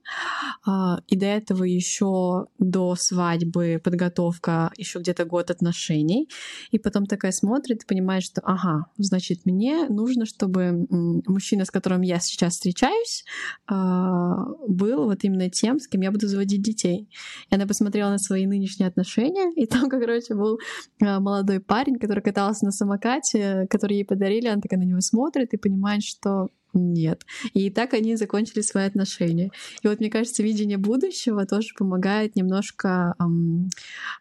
[0.66, 6.28] А, и до этого еще до свадьбы подготовка еще где-то год отношений.
[6.70, 12.00] И потом такая смотрит и понимает, что ага, значит, мне нужно, чтобы мужчина, с которым
[12.00, 13.24] я сейчас встречаюсь,
[13.66, 17.10] а, был вот именно тем, с кем я буду заводить детей.
[17.50, 20.58] И она посмотрела на свои нынешние отношения, и там, короче, был
[21.02, 24.48] а, молодой парень, который катался на самокате, который ей подарили.
[24.48, 27.24] Она такая на него смотрит и понимает, что нет.
[27.54, 29.50] И так они закончили свои отношения.
[29.82, 33.70] И вот мне кажется, видение будущего тоже помогает немножко эм,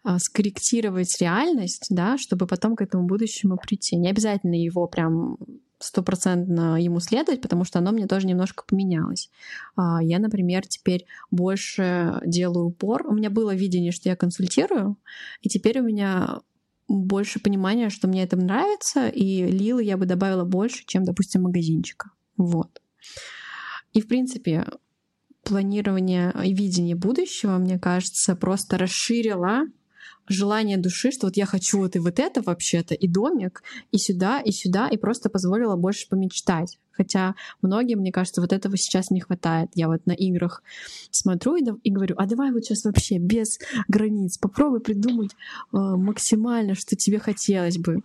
[0.06, 3.98] э, скорректировать реальность, да, чтобы потом к этому будущему прийти.
[3.98, 5.38] Не обязательно его прям
[5.80, 9.30] стопроцентно ему следовать, потому что оно мне тоже немножко поменялось.
[9.76, 13.06] А, я, например, теперь больше делаю упор.
[13.08, 14.98] У меня было видение, что я консультирую,
[15.42, 16.40] и теперь у меня
[16.88, 22.12] больше понимания, что мне это нравится, и Лилы я бы добавила больше, чем, допустим, магазинчика.
[22.38, 22.82] Вот.
[23.94, 24.66] И, в принципе,
[25.44, 29.64] планирование и видение будущего, мне кажется, просто расширило
[30.28, 34.42] желание души, что вот я хочу вот и вот это вообще-то, и домик, и сюда,
[34.42, 36.80] и сюда, и просто позволила больше помечтать.
[36.98, 39.70] Хотя многим, мне кажется, вот этого сейчас не хватает.
[39.76, 40.64] Я вот на играх
[41.12, 46.76] смотрю и, и говорю, а давай вот сейчас вообще без границ, попробуй придумать э, максимально,
[46.76, 48.02] что тебе хотелось бы.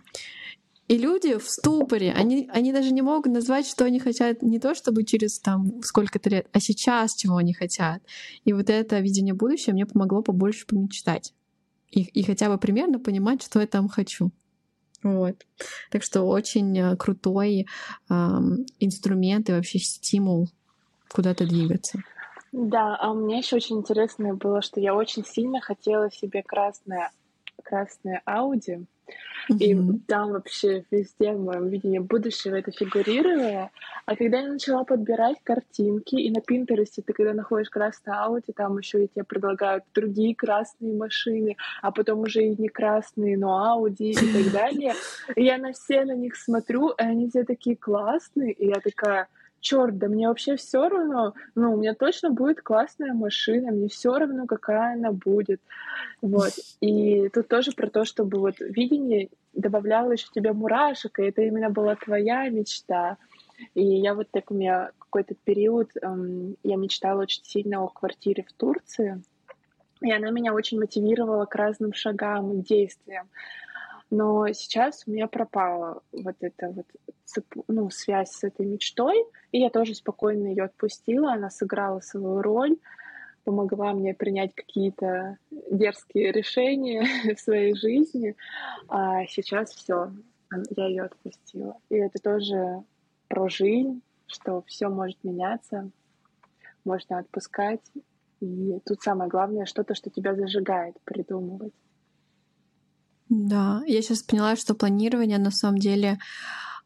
[0.89, 4.75] И люди в ступоре, они, они даже не могут назвать, что они хотят не то,
[4.75, 8.03] чтобы через там сколько-то лет, а сейчас, чего они хотят.
[8.43, 11.33] И вот это видение будущего мне помогло побольше помечтать
[11.93, 14.31] и, и хотя бы примерно понимать, что я там хочу.
[15.03, 15.35] Вот.
[15.91, 17.67] Так что очень э, крутой
[18.09, 18.13] э,
[18.79, 20.47] инструмент и вообще стимул
[21.09, 21.99] куда-то двигаться.
[22.51, 27.11] Да, а у меня еще очень интересное было, что я очень сильно хотела себе красное,
[27.63, 28.85] красное Ауди.
[29.49, 29.75] И
[30.07, 33.71] там вообще везде в моем видении будущего это фигурировало.
[34.05, 38.77] А когда я начала подбирать картинки, и на Пинтересте ты, когда находишь красное Ауди, там
[38.77, 44.11] еще и тебе предлагают другие красные машины, а потом уже и не красные, но Ауди
[44.11, 44.93] и так далее.
[45.35, 49.27] И я на все на них смотрю, и они все такие классные, и я такая,
[49.63, 54.15] черт, да мне вообще все равно, ну, у меня точно будет классная машина, мне все
[54.19, 55.61] равно, какая она будет.
[56.21, 56.51] Вот.
[56.81, 61.69] И тут тоже про то, чтобы вот видение добавляло еще тебе мурашек, и это именно
[61.69, 63.17] была твоя мечта.
[63.73, 68.43] И я вот так у меня какой-то период, эм, я мечтала очень сильно о квартире
[68.43, 69.23] в Турции,
[70.01, 73.29] и она меня очень мотивировала к разным шагам и действиям.
[74.09, 76.85] Но сейчас у меня пропала вот эта вот
[77.67, 82.77] ну, связь с этой мечтой, и я тоже спокойно ее отпустила, она сыграла свою роль,
[83.43, 88.35] помогла мне принять какие-то дерзкие решения в своей жизни,
[88.87, 90.11] а сейчас все,
[90.75, 91.77] я ее отпустила.
[91.89, 92.83] И это тоже
[93.27, 95.89] про жизнь, что все может меняться,
[96.85, 97.81] можно отпускать.
[98.41, 101.73] И тут самое главное что-то, что тебя зажигает, придумывать.
[103.35, 106.19] Да, я сейчас поняла, что планирование на самом деле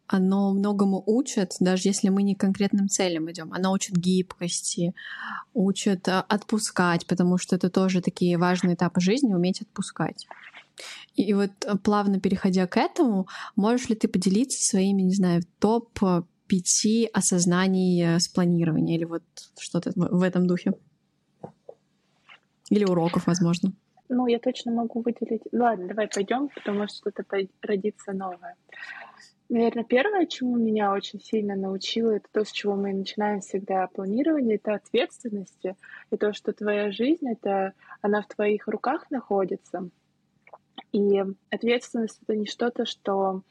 [0.08, 3.52] оно многому учит, даже если мы не к конкретным целям идем.
[3.52, 4.94] Оно учит гибкости,
[5.54, 10.26] учит а, отпускать, потому что это тоже такие важные этапы жизни, уметь отпускать.
[11.18, 16.00] И, вот а, плавно переходя к этому, можешь ли ты поделиться своими, не знаю, топ
[16.48, 19.24] пяти осознаний э, с планирования или вот
[19.60, 20.76] что-то в этом духе?
[22.70, 23.74] Или уроков, возможно?
[24.10, 25.44] Ну, я точно могу выделить...
[25.52, 27.26] Ладно, давай пойдем, потому что что-то
[27.62, 28.56] родится новое.
[29.50, 34.58] Наверное, первое, чему меня очень сильно научило, это то, с чего мы начинаем всегда планирование,
[34.58, 35.78] это ответственности.
[36.12, 39.90] И то, что твоя жизнь, это она в твоих руках находится.
[40.92, 43.42] И ответственность— это не что-то, что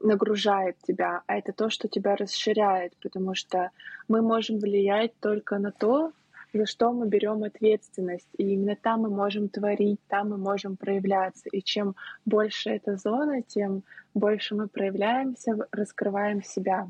[0.00, 3.70] нагружает тебя, а это то, что тебя расширяет, потому что
[4.08, 6.12] мы можем влиять только на то,
[6.52, 8.28] за что мы берем ответственность.
[8.38, 11.48] И именно там мы можем творить, там мы можем проявляться.
[11.50, 13.82] И чем больше эта зона, тем
[14.14, 16.88] больше мы проявляемся, раскрываем себя.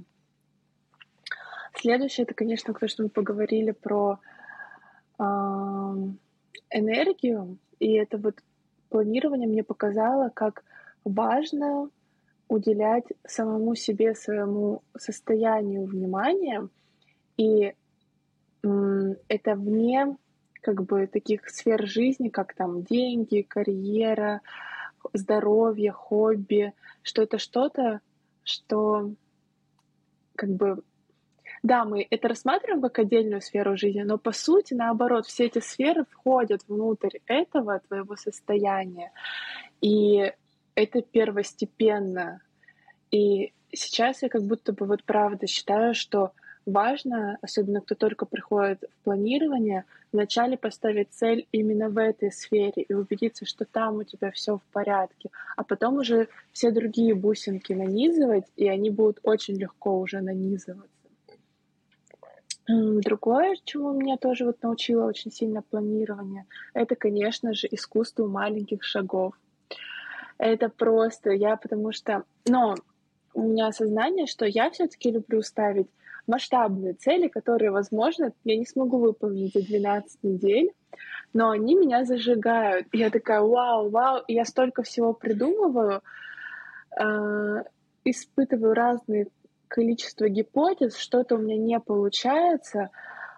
[1.74, 4.18] Следующее, это, конечно, то, что мы поговорили про
[5.18, 5.22] э,
[6.70, 7.58] энергию.
[7.78, 8.36] И это вот
[8.88, 10.64] планирование мне показало, как
[11.04, 11.90] важно
[12.48, 16.68] уделять самому себе, своему состоянию внимания
[17.36, 17.74] и
[18.62, 20.16] это вне
[20.60, 24.40] как бы таких сфер жизни, как там деньги, карьера,
[25.12, 28.00] здоровье, хобби, что это что-то,
[28.42, 29.12] что
[30.34, 30.82] как бы
[31.62, 36.04] да, мы это рассматриваем как отдельную сферу жизни, но по сути, наоборот, все эти сферы
[36.10, 39.10] входят внутрь этого твоего состояния.
[39.80, 40.32] И
[40.74, 42.40] это первостепенно.
[43.10, 46.32] И сейчас я как будто бы вот правда считаю, что
[46.66, 52.94] важно, особенно кто только приходит в планирование, вначале поставить цель именно в этой сфере и
[52.94, 58.46] убедиться, что там у тебя все в порядке, а потом уже все другие бусинки нанизывать,
[58.56, 60.88] и они будут очень легко уже нанизываться.
[62.68, 66.44] Другое, чему меня тоже вот научило очень сильно планирование,
[66.74, 69.34] это, конечно же, искусство маленьких шагов.
[70.36, 72.76] Это просто я, потому что, но
[73.32, 75.88] у меня осознание, что я все-таки люблю ставить
[76.28, 80.72] масштабные цели, которые, возможно, я не смогу выполнить за 12 недель,
[81.32, 82.86] но они меня зажигают.
[82.92, 86.02] Я такая, вау, вау, я столько всего придумываю,
[87.00, 87.64] э,
[88.04, 89.28] испытываю разные
[89.68, 92.90] количество гипотез, что-то у меня не получается,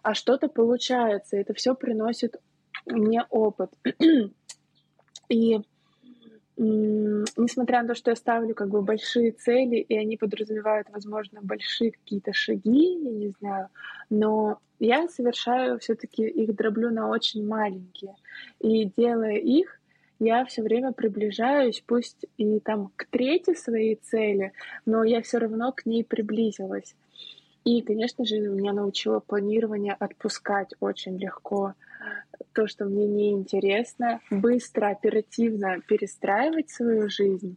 [0.03, 1.37] а что-то получается.
[1.37, 2.37] Это все приносит
[2.87, 3.73] мне опыт.
[5.29, 5.61] И
[6.63, 11.93] несмотря на то, что я ставлю как бы большие цели, и они подразумевают, возможно, большие
[11.93, 13.69] какие-то шаги, я не знаю,
[14.11, 18.15] но я совершаю все-таки их дроблю на очень маленькие.
[18.61, 19.81] И делая их,
[20.19, 24.53] я все время приближаюсь, пусть и там к третьей своей цели,
[24.85, 26.95] но я все равно к ней приблизилась.
[27.65, 31.75] И, конечно же, меня научило планирование отпускать очень легко
[32.53, 37.57] то, что мне не интересно, быстро, оперативно перестраивать свою жизнь.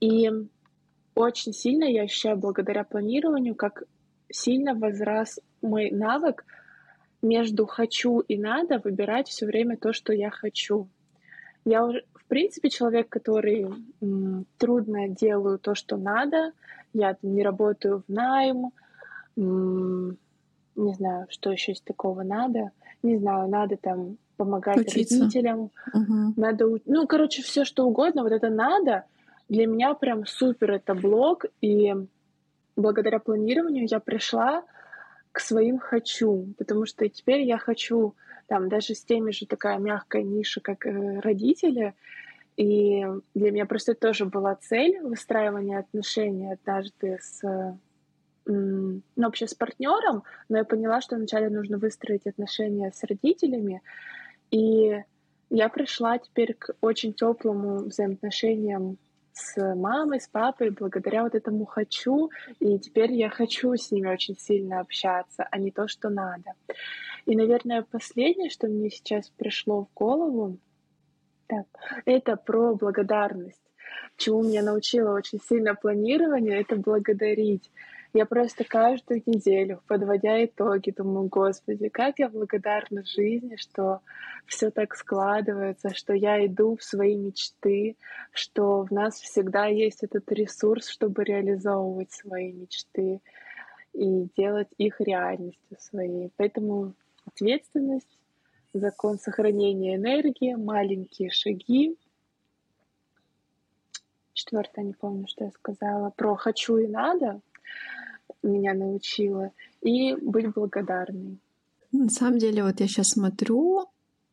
[0.00, 0.30] И
[1.14, 3.84] очень сильно я ощущаю благодаря планированию, как
[4.30, 6.44] сильно возрос мой навык
[7.22, 10.88] между хочу и надо выбирать все время то, что я хочу.
[11.64, 13.66] Я уже, в принципе, человек, который
[14.00, 16.52] м, трудно делаю то, что надо.
[16.92, 18.72] Я не работаю в найм,
[19.36, 20.18] м,
[20.74, 22.72] не знаю, что еще из такого надо.
[23.02, 25.20] Не знаю, надо там помогать Учиться.
[25.20, 26.34] родителям, угу.
[26.36, 29.04] надо, ну, короче, все что угодно, вот это надо.
[29.48, 31.94] Для меня прям супер это блок, и
[32.76, 34.64] благодаря планированию я пришла
[35.32, 38.14] к своим хочу, потому что теперь я хочу
[38.46, 41.94] там даже с теми же такая мягкая ниша, как э, родители,
[42.56, 47.42] и для меня просто тоже была цель выстраивания отношений однажды с
[48.46, 53.82] ну, вообще с партнером, но я поняла, что вначале нужно выстроить отношения с родителями,
[54.50, 55.02] и
[55.50, 58.98] я пришла теперь к очень теплому взаимоотношениям
[59.32, 62.30] с мамой, с папой, благодаря вот этому хочу,
[62.60, 66.52] и теперь я хочу с ними очень сильно общаться, а не то, что надо.
[67.26, 70.58] И, наверное, последнее, что мне сейчас пришло в голову,
[71.46, 71.66] так,
[72.04, 73.60] это про благодарность.
[74.16, 77.70] Чему меня научило очень сильно планирование, это благодарить.
[78.14, 84.00] Я просто каждую неделю, подводя итоги, думаю, Господи, как я благодарна жизни, что
[84.46, 87.96] все так складывается, что я иду в свои мечты,
[88.30, 93.22] что в нас всегда есть этот ресурс, чтобы реализовывать свои мечты
[93.94, 96.30] и делать их реальностью своей.
[96.36, 96.92] Поэтому
[97.24, 98.18] ответственность,
[98.74, 101.96] закон сохранения энергии, маленькие шаги.
[104.34, 107.40] Четвертое, не помню, что я сказала, про «хочу и надо»,
[108.42, 111.38] меня научила, и быть благодарной.
[111.92, 113.86] На самом деле, вот я сейчас смотрю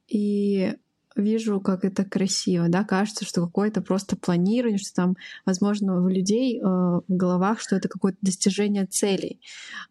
[0.07, 0.73] и
[1.15, 5.15] вижу, как это красиво, да, кажется, что какое-то просто планирование, что там,
[5.45, 9.41] возможно, у людей э, в головах, что это какое-то достижение целей.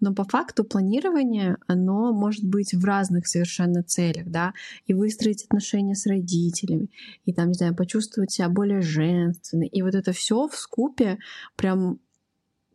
[0.00, 4.54] Но по факту планирование, оно может быть в разных совершенно целях, да,
[4.86, 6.88] и выстроить отношения с родителями,
[7.24, 11.18] и там, не знаю, почувствовать себя более женственной, и вот это все в скупе
[11.56, 11.98] прям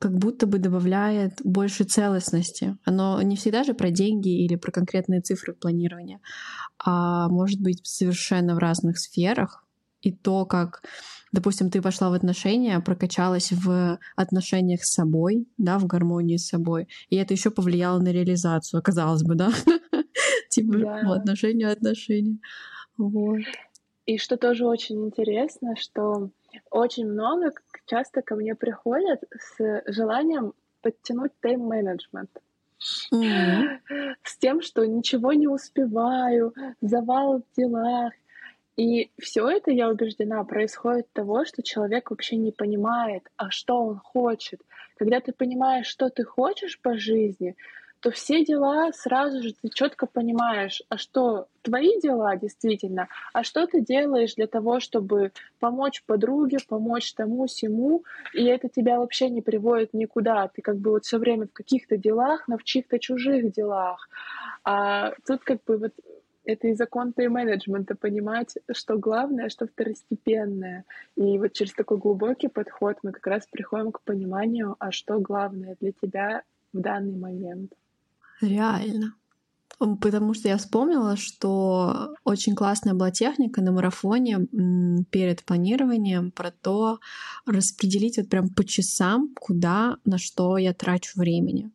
[0.04, 2.78] как будто бы добавляет больше целостности.
[2.84, 6.20] Оно не всегда же про деньги или про конкретные цифры планирования,
[6.78, 9.66] а может быть совершенно в разных сферах.
[10.02, 10.84] И то, как,
[11.32, 16.90] допустим, ты пошла в отношения, прокачалась в отношениях с собой, да, в гармонии с собой,
[17.10, 19.52] и это еще повлияло на реализацию, казалось бы, да?
[20.50, 22.40] Типа отношения, отношения.
[22.98, 23.40] Вот.
[24.06, 26.30] И что тоже очень интересно, что
[26.70, 27.52] очень много
[27.86, 32.30] часто ко мне приходят с желанием подтянуть тайм-менеджмент.
[33.14, 34.16] Mm-hmm.
[34.24, 38.14] С тем, что ничего не успеваю, завал в делах.
[38.76, 43.86] И все это, я убеждена, происходит от того, что человек вообще не понимает, а что
[43.86, 44.62] он хочет.
[44.98, 47.56] Когда ты понимаешь, что ты хочешь по жизни,
[48.04, 53.66] то все дела сразу же ты четко понимаешь, а что твои дела действительно, а что
[53.66, 59.42] ты делаешь для того, чтобы помочь подруге, помочь тому всему, и это тебя вообще не
[59.42, 60.50] приводит никуда.
[60.50, 64.10] Ты как бы вот все время в каких-то делах, но в чьих-то чужих делах.
[64.66, 65.94] А тут как бы вот
[66.44, 70.84] это и закон тайм-менеджмента, понимать, что главное, что второстепенное.
[71.16, 75.78] И вот через такой глубокий подход мы как раз приходим к пониманию, а что главное
[75.80, 76.44] для тебя
[76.74, 77.72] в данный момент.
[78.44, 79.16] Реально.
[79.80, 84.48] Потому что я вспомнила, что очень классная была техника на марафоне
[85.10, 87.00] перед планированием про то
[87.46, 91.72] распределить вот прям по часам, куда, на что я трачу времени.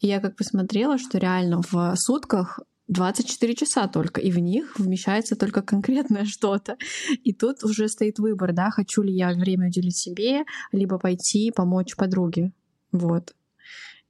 [0.00, 5.36] И я как посмотрела, что реально в сутках 24 часа только, и в них вмещается
[5.36, 6.76] только конкретное что-то.
[7.22, 11.96] И тут уже стоит выбор, да, хочу ли я время уделить себе, либо пойти помочь
[11.96, 12.52] подруге.
[12.92, 13.34] Вот.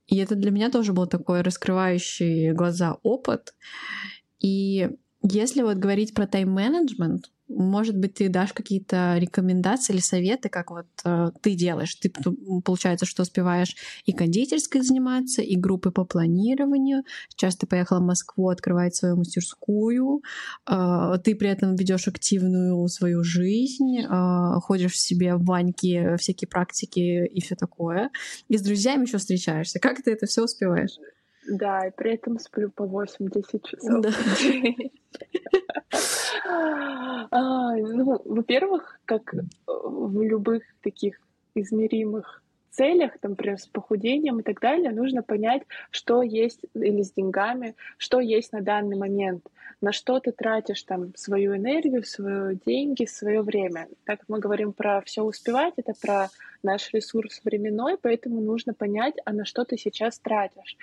[0.08, 3.54] И это для меня тоже был такой раскрывающий глаза опыт.
[4.40, 4.90] И
[5.22, 10.86] если вот говорить про тайм-менеджмент, может быть, ты дашь какие-то рекомендации или советы, как вот
[11.04, 11.94] э, ты делаешь?
[11.94, 12.12] Ты,
[12.64, 13.74] получается, что успеваешь
[14.04, 17.04] и кондитерской заниматься, и группы по планированию.
[17.30, 20.22] Сейчас ты поехала в Москву открывать свою мастерскую.
[20.70, 26.48] Э, ты при этом ведешь активную свою жизнь, э, ходишь в себе в баньки, всякие
[26.48, 28.10] практики и все такое.
[28.48, 29.78] И с друзьями еще встречаешься.
[29.78, 30.98] Как ты это все успеваешь?
[31.48, 34.02] Да, и при этом сплю по 8-10 часов.
[34.02, 34.10] Да.
[37.30, 39.34] А, ну, во-первых, как
[39.66, 41.20] в любых таких
[41.54, 47.12] измеримых целях, там, например, с похудением и так далее, нужно понять, что есть или с
[47.12, 49.44] деньгами, что есть на данный момент,
[49.80, 53.88] на что ты тратишь там свою энергию, свои деньги, свое время.
[54.04, 56.28] Так как мы говорим про все успевать, это про
[56.62, 60.76] наш ресурс временной, поэтому нужно понять, а на что ты сейчас тратишь.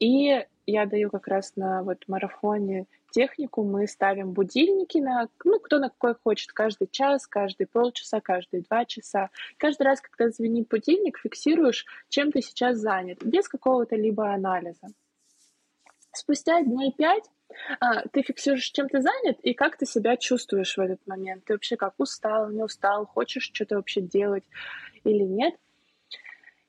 [0.00, 5.78] И я даю как раз на вот марафоне технику мы ставим будильники на, ну, кто
[5.78, 9.30] на какой хочет, каждый час, каждый полчаса, каждые два часа.
[9.58, 14.88] Каждый раз, когда звенит будильник, фиксируешь, чем ты сейчас занят, без какого-то либо анализа.
[16.14, 17.24] Спустя дней пять
[17.80, 21.44] а, ты фиксируешь, чем ты занят и как ты себя чувствуешь в этот момент.
[21.44, 24.44] Ты вообще как устал, не устал, хочешь что-то вообще делать
[25.04, 25.54] или нет.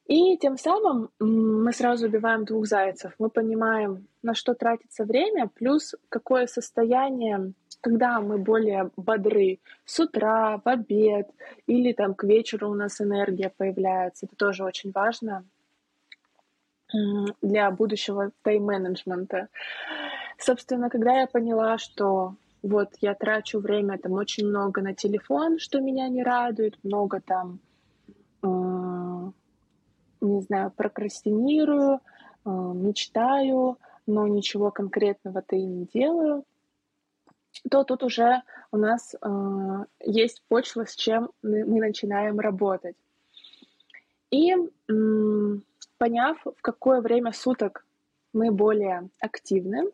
[0.05, 3.13] И тем самым мы сразу убиваем двух зайцев.
[3.19, 9.59] Мы понимаем, на что тратится время, плюс какое состояние, когда мы более бодры.
[9.85, 11.29] С утра, в обед
[11.67, 14.25] или там к вечеру у нас энергия появляется.
[14.25, 15.45] Это тоже очень важно
[17.41, 19.47] для будущего тайм-менеджмента.
[20.45, 25.79] Собственно, когда я поняла, что вот я трачу время там очень много на телефон, что
[25.79, 27.59] меня не радует, много там,
[28.41, 29.31] э,
[30.19, 36.43] не знаю, прокрастинирую, э, мечтаю, но ничего конкретного-то и не делаю,
[37.71, 38.41] то тут уже
[38.73, 42.97] у нас э, есть почва, с чем мы, начинаем работать.
[44.29, 44.57] И э,
[45.97, 47.85] поняв, в какое время суток
[48.33, 49.89] мы более активны,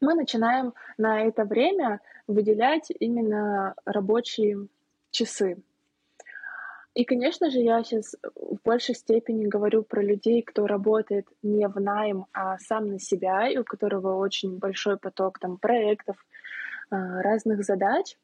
[0.00, 4.66] мы начинаем на это время выделять именно рабочие
[5.10, 5.58] часы.
[6.94, 11.78] И, конечно же, я сейчас в большей степени говорю про людей, кто работает не в
[11.78, 16.16] найм, а сам на себя, и у которого очень большой поток там, проектов,
[16.88, 18.16] а, разных задач.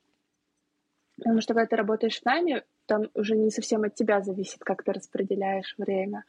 [1.19, 4.83] Потому что когда ты работаешь в найме, там уже не совсем от тебя зависит, как
[4.83, 6.25] ты распределяешь время.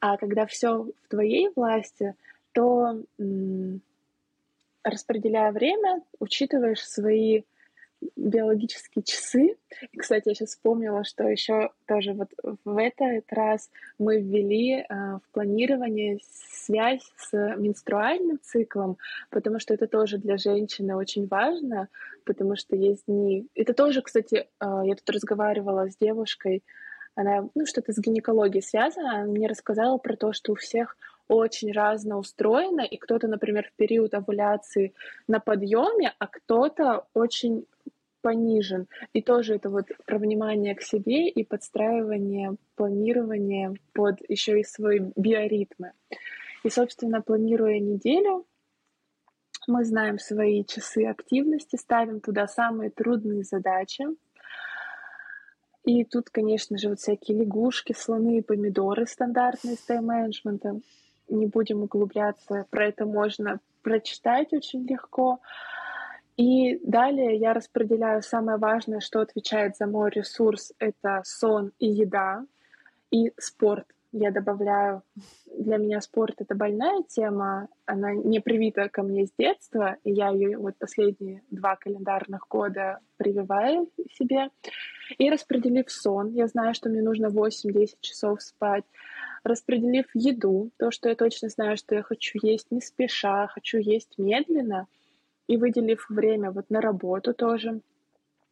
[0.00, 2.14] А когда все в твоей власти,
[2.52, 3.02] то
[4.84, 7.42] распределяя время, учитываешь свои
[8.16, 9.56] биологические часы.
[9.92, 12.30] И, кстати, я сейчас вспомнила, что еще тоже вот
[12.64, 16.18] в этот раз мы ввели э, в планирование
[16.52, 18.96] связь с менструальным циклом,
[19.30, 21.88] потому что это тоже для женщины очень важно,
[22.24, 23.46] потому что есть дни...
[23.54, 26.62] Это тоже, кстати, э, я тут разговаривала с девушкой,
[27.14, 30.96] она, ну, что-то с гинекологией связано, она мне рассказала про то, что у всех
[31.30, 34.94] очень разно устроено, и кто-то, например, в период овуляции
[35.28, 37.66] на подъеме, а кто-то очень
[38.20, 38.88] понижен.
[39.12, 44.98] И тоже это вот про внимание к себе и подстраивание, планирование под еще и свои
[45.16, 45.92] биоритмы.
[46.64, 48.44] И, собственно, планируя неделю,
[49.68, 54.04] мы знаем свои часы активности, ставим туда самые трудные задачи.
[55.84, 60.82] И тут, конечно же, вот всякие лягушки, слоны и помидоры стандартные с тайм-менеджментом
[61.30, 65.40] не будем углубляться, про это можно прочитать очень легко.
[66.36, 72.44] И далее я распределяю самое важное, что отвечает за мой ресурс, это сон и еда,
[73.10, 73.86] и спорт.
[74.12, 75.02] Я добавляю,
[75.46, 80.30] для меня спорт это больная тема, она не привита ко мне с детства, и я
[80.30, 84.48] ее вот последние два календарных года прививаю себе.
[85.18, 88.84] И распределив сон, я знаю, что мне нужно 8-10 часов спать,
[89.44, 94.18] распределив еду, то, что я точно знаю, что я хочу есть не спеша, хочу есть
[94.18, 94.86] медленно,
[95.46, 97.80] и выделив время вот на работу тоже,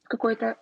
[0.05, 0.57] какой-то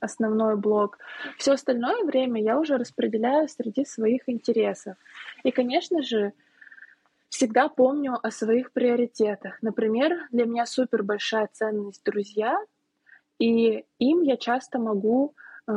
[0.00, 0.98] основной блок.
[1.38, 4.96] Все остальное время я уже распределяю среди своих интересов.
[5.44, 6.34] И, конечно же,
[7.30, 9.62] всегда помню о своих приоритетах.
[9.62, 12.58] Например, для меня супер большая ценность друзья,
[13.38, 15.34] и им я часто могу
[15.66, 15.72] э,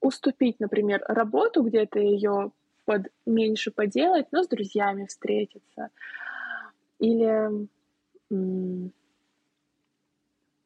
[0.00, 2.52] уступить, например, работу, где-то ее
[2.84, 5.90] под меньше поделать, но с друзьями встретиться.
[6.98, 7.68] Или,
[8.30, 8.90] ну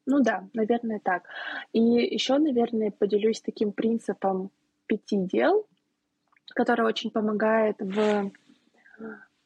[0.05, 1.27] да, наверное, так.
[1.73, 4.51] И еще, наверное, поделюсь таким принципом
[4.87, 5.67] пяти дел,
[6.53, 8.31] который очень помогает в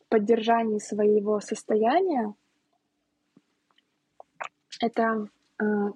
[0.10, 2.34] поддержании своего состояния.
[4.82, 5.28] Это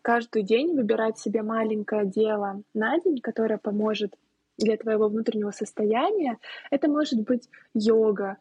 [0.02, 4.14] каждый день выбирать себе маленькое дело на день, которое поможет
[4.58, 6.38] для твоего внутреннего состояния.
[6.70, 8.38] Это может быть йога,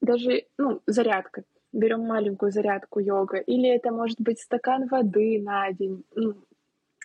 [0.00, 1.44] даже ну, зарядка.
[1.72, 3.38] Берем маленькую зарядку йога.
[3.38, 6.34] Или это может быть стакан воды на день, ну,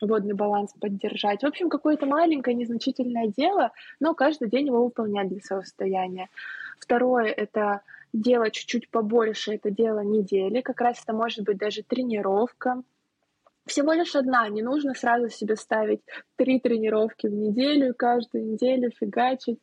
[0.02, 1.42] водный баланс поддержать.
[1.44, 6.30] В общем, какое-то маленькое, незначительное дело, но каждый день его выполнять для своего состояния.
[6.80, 7.82] Второе— это
[8.14, 10.62] делать чуть-чуть побольше, это дело недели.
[10.62, 12.84] Как раз это может быть даже тренировка,
[13.68, 16.02] всего лишь одна, не нужно сразу себе ставить
[16.36, 19.60] три тренировки в неделю, каждую неделю фигачить.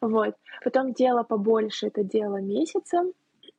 [0.00, 0.34] Вот.
[0.62, 3.04] Потом дело побольше, это дело месяца.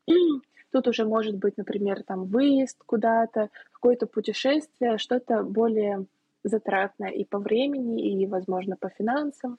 [0.72, 6.06] Тут уже может быть, например, там выезд куда-то, какое-то путешествие, что-то более
[6.44, 9.58] затратное и по времени, и, возможно, по финансам.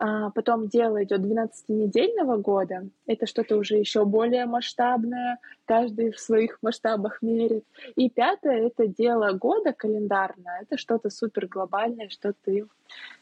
[0.00, 2.88] А потом дело идет 12-недельного года.
[3.06, 5.40] Это что-то уже еще более масштабное.
[5.64, 7.64] Каждый в своих масштабах мерит.
[7.96, 10.62] И пятое— это дело года календарное.
[10.62, 12.66] Это что-то супер глобальное, что ты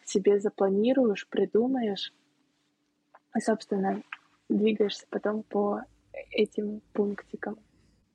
[0.04, 2.12] себе запланируешь, придумаешь.
[3.34, 4.02] И, собственно,
[4.50, 5.80] двигаешься потом по
[6.30, 7.58] этим пунктикам.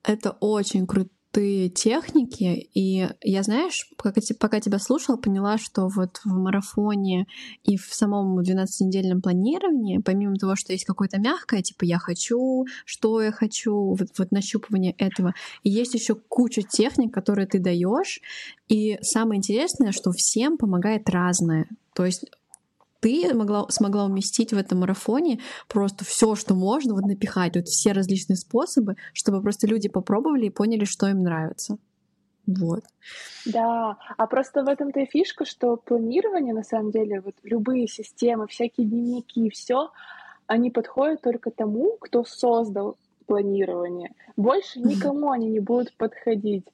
[0.04, 6.20] Это очень круто крутые техники, и я, знаешь, пока, пока тебя слушала, поняла, что вот
[6.24, 7.26] в марафоне
[7.64, 13.22] и в самом 12-недельном планировании, помимо того, что есть какое-то мягкое, типа я хочу, что
[13.22, 18.22] я хочу, вот, вот нащупывание этого, и есть еще куча техник, которые ты даешь,
[18.68, 21.68] и самое интересное, что всем помогает разное.
[21.94, 22.26] То есть
[23.02, 27.92] ты могла, смогла уместить в этом марафоне просто все, что можно, вот напихать, вот все
[27.92, 31.78] различные способы, чтобы просто люди попробовали и поняли, что им нравится.
[32.48, 32.84] Вот.
[33.46, 38.48] Да, а просто в этом-то и фишка, что планирование, на самом деле, вот любые системы,
[38.48, 39.92] всякие дневники, все,
[40.48, 44.12] они подходят только тому, кто создал планирование.
[44.36, 46.66] Больше никому они не будут подходить.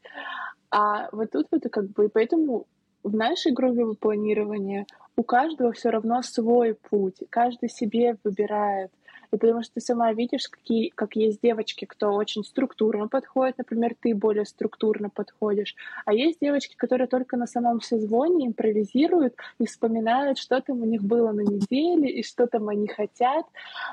[0.72, 2.66] А вот тут вот как бы, и поэтому
[3.04, 4.86] в нашей группе планирования
[5.18, 8.92] у каждого все равно свой путь, каждый себе выбирает.
[9.32, 13.94] И потому что ты сама видишь, какие, как есть девочки, кто очень структурно подходит, например,
[14.00, 20.38] ты более структурно подходишь, а есть девочки, которые только на самом созвоне импровизируют и вспоминают,
[20.38, 23.46] что там у них было на неделе и что там они хотят,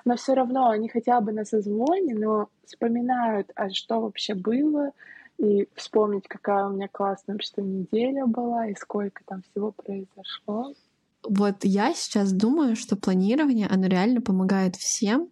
[0.05, 4.93] но все равно они хотя бы на созвоне, но вспоминают, а что вообще было,
[5.39, 10.75] и вспомнить, какая у меня классная что неделя была и сколько там всего произошло.
[11.27, 15.29] Вот я сейчас думаю, что планирование, оно реально помогает всем,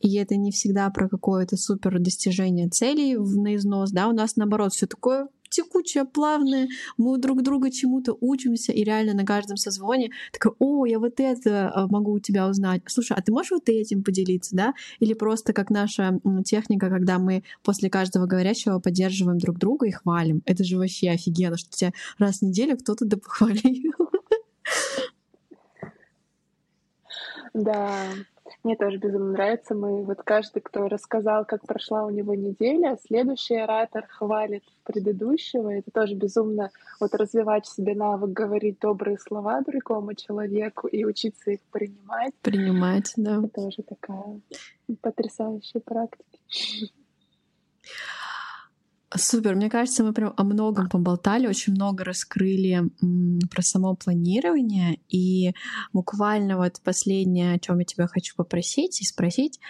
[0.00, 4.72] и это не всегда про какое-то супер достижение целей в наизнос, да, у нас наоборот
[4.72, 10.54] все такое текучее, плавное, мы друг друга чему-то учимся, и реально на каждом созвоне такая,
[10.58, 12.82] о, я вот это а, могу у тебя узнать.
[12.86, 14.74] Слушай, а ты можешь вот этим поделиться, да?
[14.98, 20.42] Или просто как наша техника, когда мы после каждого говорящего поддерживаем друг друга и хвалим.
[20.44, 23.92] Это же вообще офигенно, что тебя раз в неделю кто-то да похвалил.
[27.54, 28.08] Да,
[28.64, 29.74] мне тоже безумно нравится.
[29.76, 35.70] Мы вот каждый, кто рассказал, как прошла у него неделя, следующий оратор хвалит предыдущего.
[35.72, 41.52] Это тоже безумно вот развивать в себе навык говорить добрые слова другому человеку и учиться
[41.52, 42.34] их принимать.
[42.42, 43.38] Принимать, да.
[43.38, 44.40] Это тоже такая
[45.00, 46.24] потрясающая практика.
[49.16, 52.82] Супер, мне кажется, мы прям о многом поболтали, очень много раскрыли
[53.50, 54.98] про само планирование.
[55.08, 55.52] И
[55.92, 59.60] буквально вот последнее, о чем я тебя хочу попросить и спросить,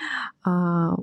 [0.44, 0.94] а,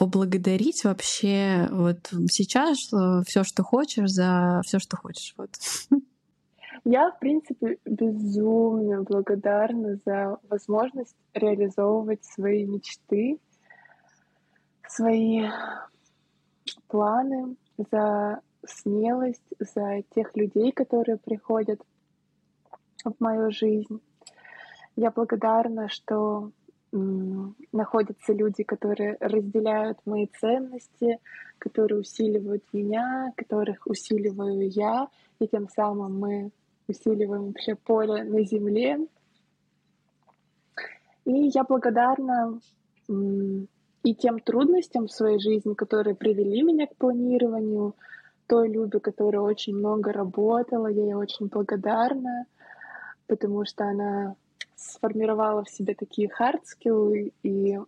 [0.00, 5.34] поблагодарить вообще вот сейчас э, все, что хочешь, за все, что хочешь.
[5.36, 5.50] Вот.
[6.84, 13.38] Я, в принципе, безумно благодарна за возможность реализовывать свои мечты,
[14.88, 15.42] свои
[16.88, 17.56] планы,
[17.90, 21.80] за смелость, за тех людей, которые приходят
[23.04, 24.00] в мою жизнь.
[24.96, 26.50] Я благодарна, что
[26.92, 31.18] находятся люди, которые разделяют мои ценности,
[31.58, 35.08] которые усиливают меня, которых усиливаю я,
[35.38, 36.50] и тем самым мы
[36.88, 39.06] усиливаем вообще поле на земле.
[41.24, 42.58] И я благодарна
[44.02, 47.94] и тем трудностям в своей жизни, которые привели меня к планированию,
[48.46, 52.46] той Любе, которая очень много работала, я ей очень благодарна,
[53.26, 54.34] потому что она
[54.74, 57.78] сформировала в себе такие хардскиллы, и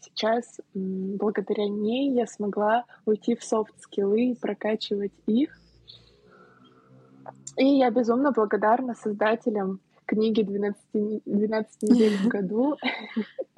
[0.00, 5.58] сейчас благодаря ней я смогла уйти в софт-скиллы и прокачивать их.
[7.56, 12.76] И я безумно благодарна создателям книги «12, 12 недель в году»,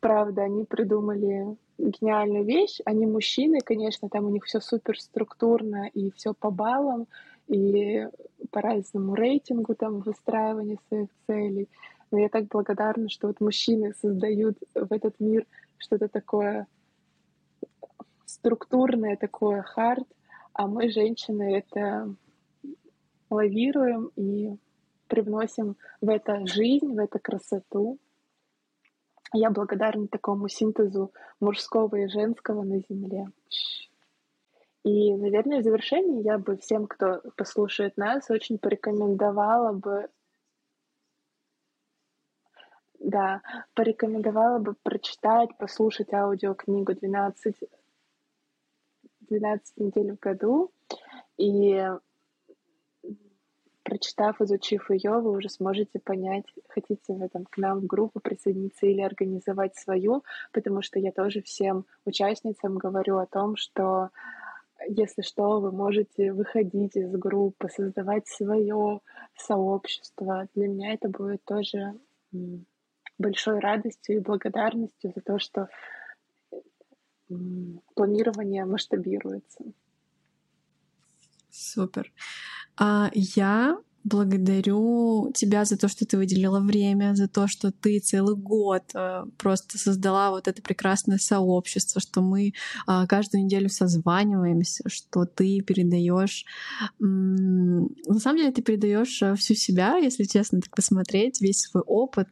[0.00, 2.80] Правда, они придумали гениальную вещь.
[2.84, 7.06] Они мужчины, конечно, там у них все супер структурно и все по баллам,
[7.48, 8.06] и
[8.50, 11.68] по разному рейтингу там выстраивания своих целей.
[12.10, 15.46] Но я так благодарна, что вот мужчины создают в этот мир
[15.78, 16.66] что-то такое
[18.24, 20.06] структурное, такое хард,
[20.52, 22.14] а мы, женщины, это
[23.30, 24.56] лавируем и
[25.08, 27.98] привносим в это жизнь, в это красоту.
[29.36, 33.26] Я благодарна такому синтезу мужского и женского на Земле.
[34.84, 40.08] И, наверное, в завершении я бы всем, кто послушает нас, очень порекомендовала бы
[43.00, 43.42] да,
[43.74, 47.56] порекомендовала бы прочитать, послушать аудиокнигу 12,
[49.20, 50.70] 12 недель в году.
[51.36, 51.84] И
[53.84, 58.86] прочитав, изучив ее, вы уже сможете понять, хотите в этом к нам в группу присоединиться
[58.86, 64.10] или организовать свою, потому что я тоже всем участницам говорю о том, что
[64.88, 69.00] если что, вы можете выходить из группы, создавать свое
[69.36, 70.48] сообщество.
[70.54, 71.94] Для меня это будет тоже
[73.18, 75.68] большой радостью и благодарностью за то, что
[77.94, 79.64] планирование масштабируется.
[81.50, 82.12] Супер.
[82.78, 88.36] А я благодарю тебя за то, что ты выделила время, за то, что ты целый
[88.36, 92.52] год э, просто создала вот это прекрасное сообщество, что мы
[92.86, 96.44] а, каждую неделю созваниваемся, что ты передаешь,
[96.98, 102.28] на самом деле ты передаешь э, всю себя, если честно так посмотреть, весь свой опыт,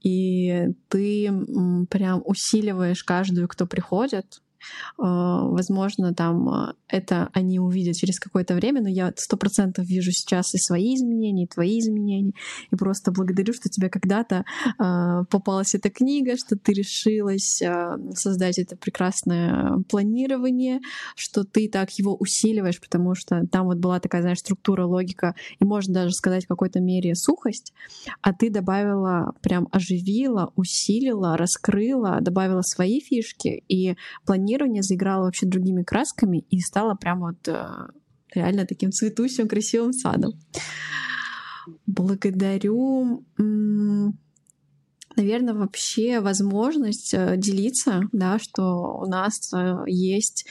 [0.00, 1.30] и ты
[1.90, 4.40] прям усиливаешь каждую, кто приходит,
[4.96, 10.54] возможно, там а, это они увидят через какое-то время, но я сто процентов вижу сейчас
[10.54, 12.32] и свои изменения, и твои изменения,
[12.70, 14.44] и просто благодарю, что тебе когда-то
[14.78, 17.62] э, попалась эта книга, что ты решилась
[18.14, 20.80] создать это прекрасное планирование,
[21.16, 25.64] что ты так его усиливаешь, потому что там вот была такая, знаешь, структура, логика, и
[25.64, 27.72] можно даже сказать в какой-то мере сухость,
[28.22, 33.96] а ты добавила, прям оживила, усилила, раскрыла, добавила свои фишки, и
[34.58, 37.88] планирование заиграло вообще другими красками и стало прям вот э,
[38.34, 40.32] реально таким цветущим, красивым садом.
[41.86, 43.24] Благодарю,
[45.16, 50.46] наверное, вообще возможность э, делиться, да, что у нас э, есть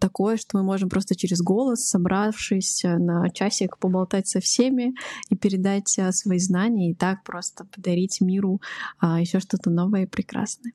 [0.00, 4.94] такое, что мы можем просто через голос, собравшись на часик, поболтать со всеми
[5.30, 8.60] и передать свои знания и так просто подарить миру
[9.00, 10.72] еще что-то новое и прекрасное.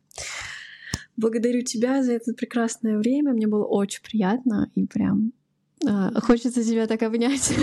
[1.18, 3.34] Благодарю тебя за это прекрасное время.
[3.34, 5.32] Мне было очень приятно и прям
[5.88, 7.53] э, хочется тебя так обнять.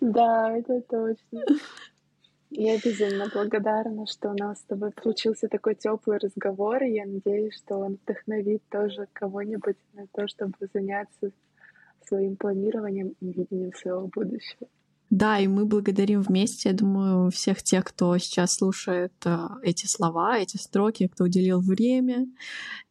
[0.00, 1.44] Да, это точно.
[2.50, 7.56] Я безумно благодарна, что у нас с тобой получился такой теплый разговор, и я надеюсь,
[7.56, 11.32] что он вдохновит тоже кого-нибудь на то, чтобы заняться
[12.06, 14.68] своим планированием и видением своего будущего.
[15.14, 20.38] Да, и мы благодарим вместе, я думаю, всех тех, кто сейчас слушает э, эти слова,
[20.38, 22.26] эти строки, кто уделил время.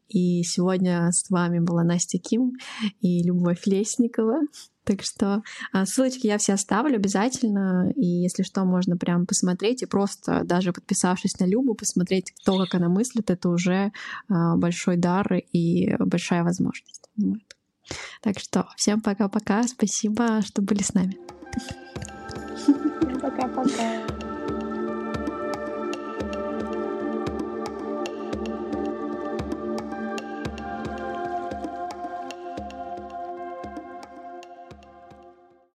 [0.08, 2.54] И сегодня с вами была Настя Ким
[3.02, 4.40] и Любовь Лесникова.
[4.86, 5.44] Так что
[5.74, 7.92] а, ссылочки я все оставлю обязательно.
[7.94, 12.76] И если что, можно прям посмотреть и просто даже подписавшись на Любу, посмотреть то, как
[12.76, 13.92] она мыслит, это уже
[14.30, 17.10] а, большой дар и большая возможность.
[18.22, 19.64] Так что всем пока-пока.
[19.64, 21.18] Спасибо, что были с нами.
[23.22, 24.23] Пока-пока.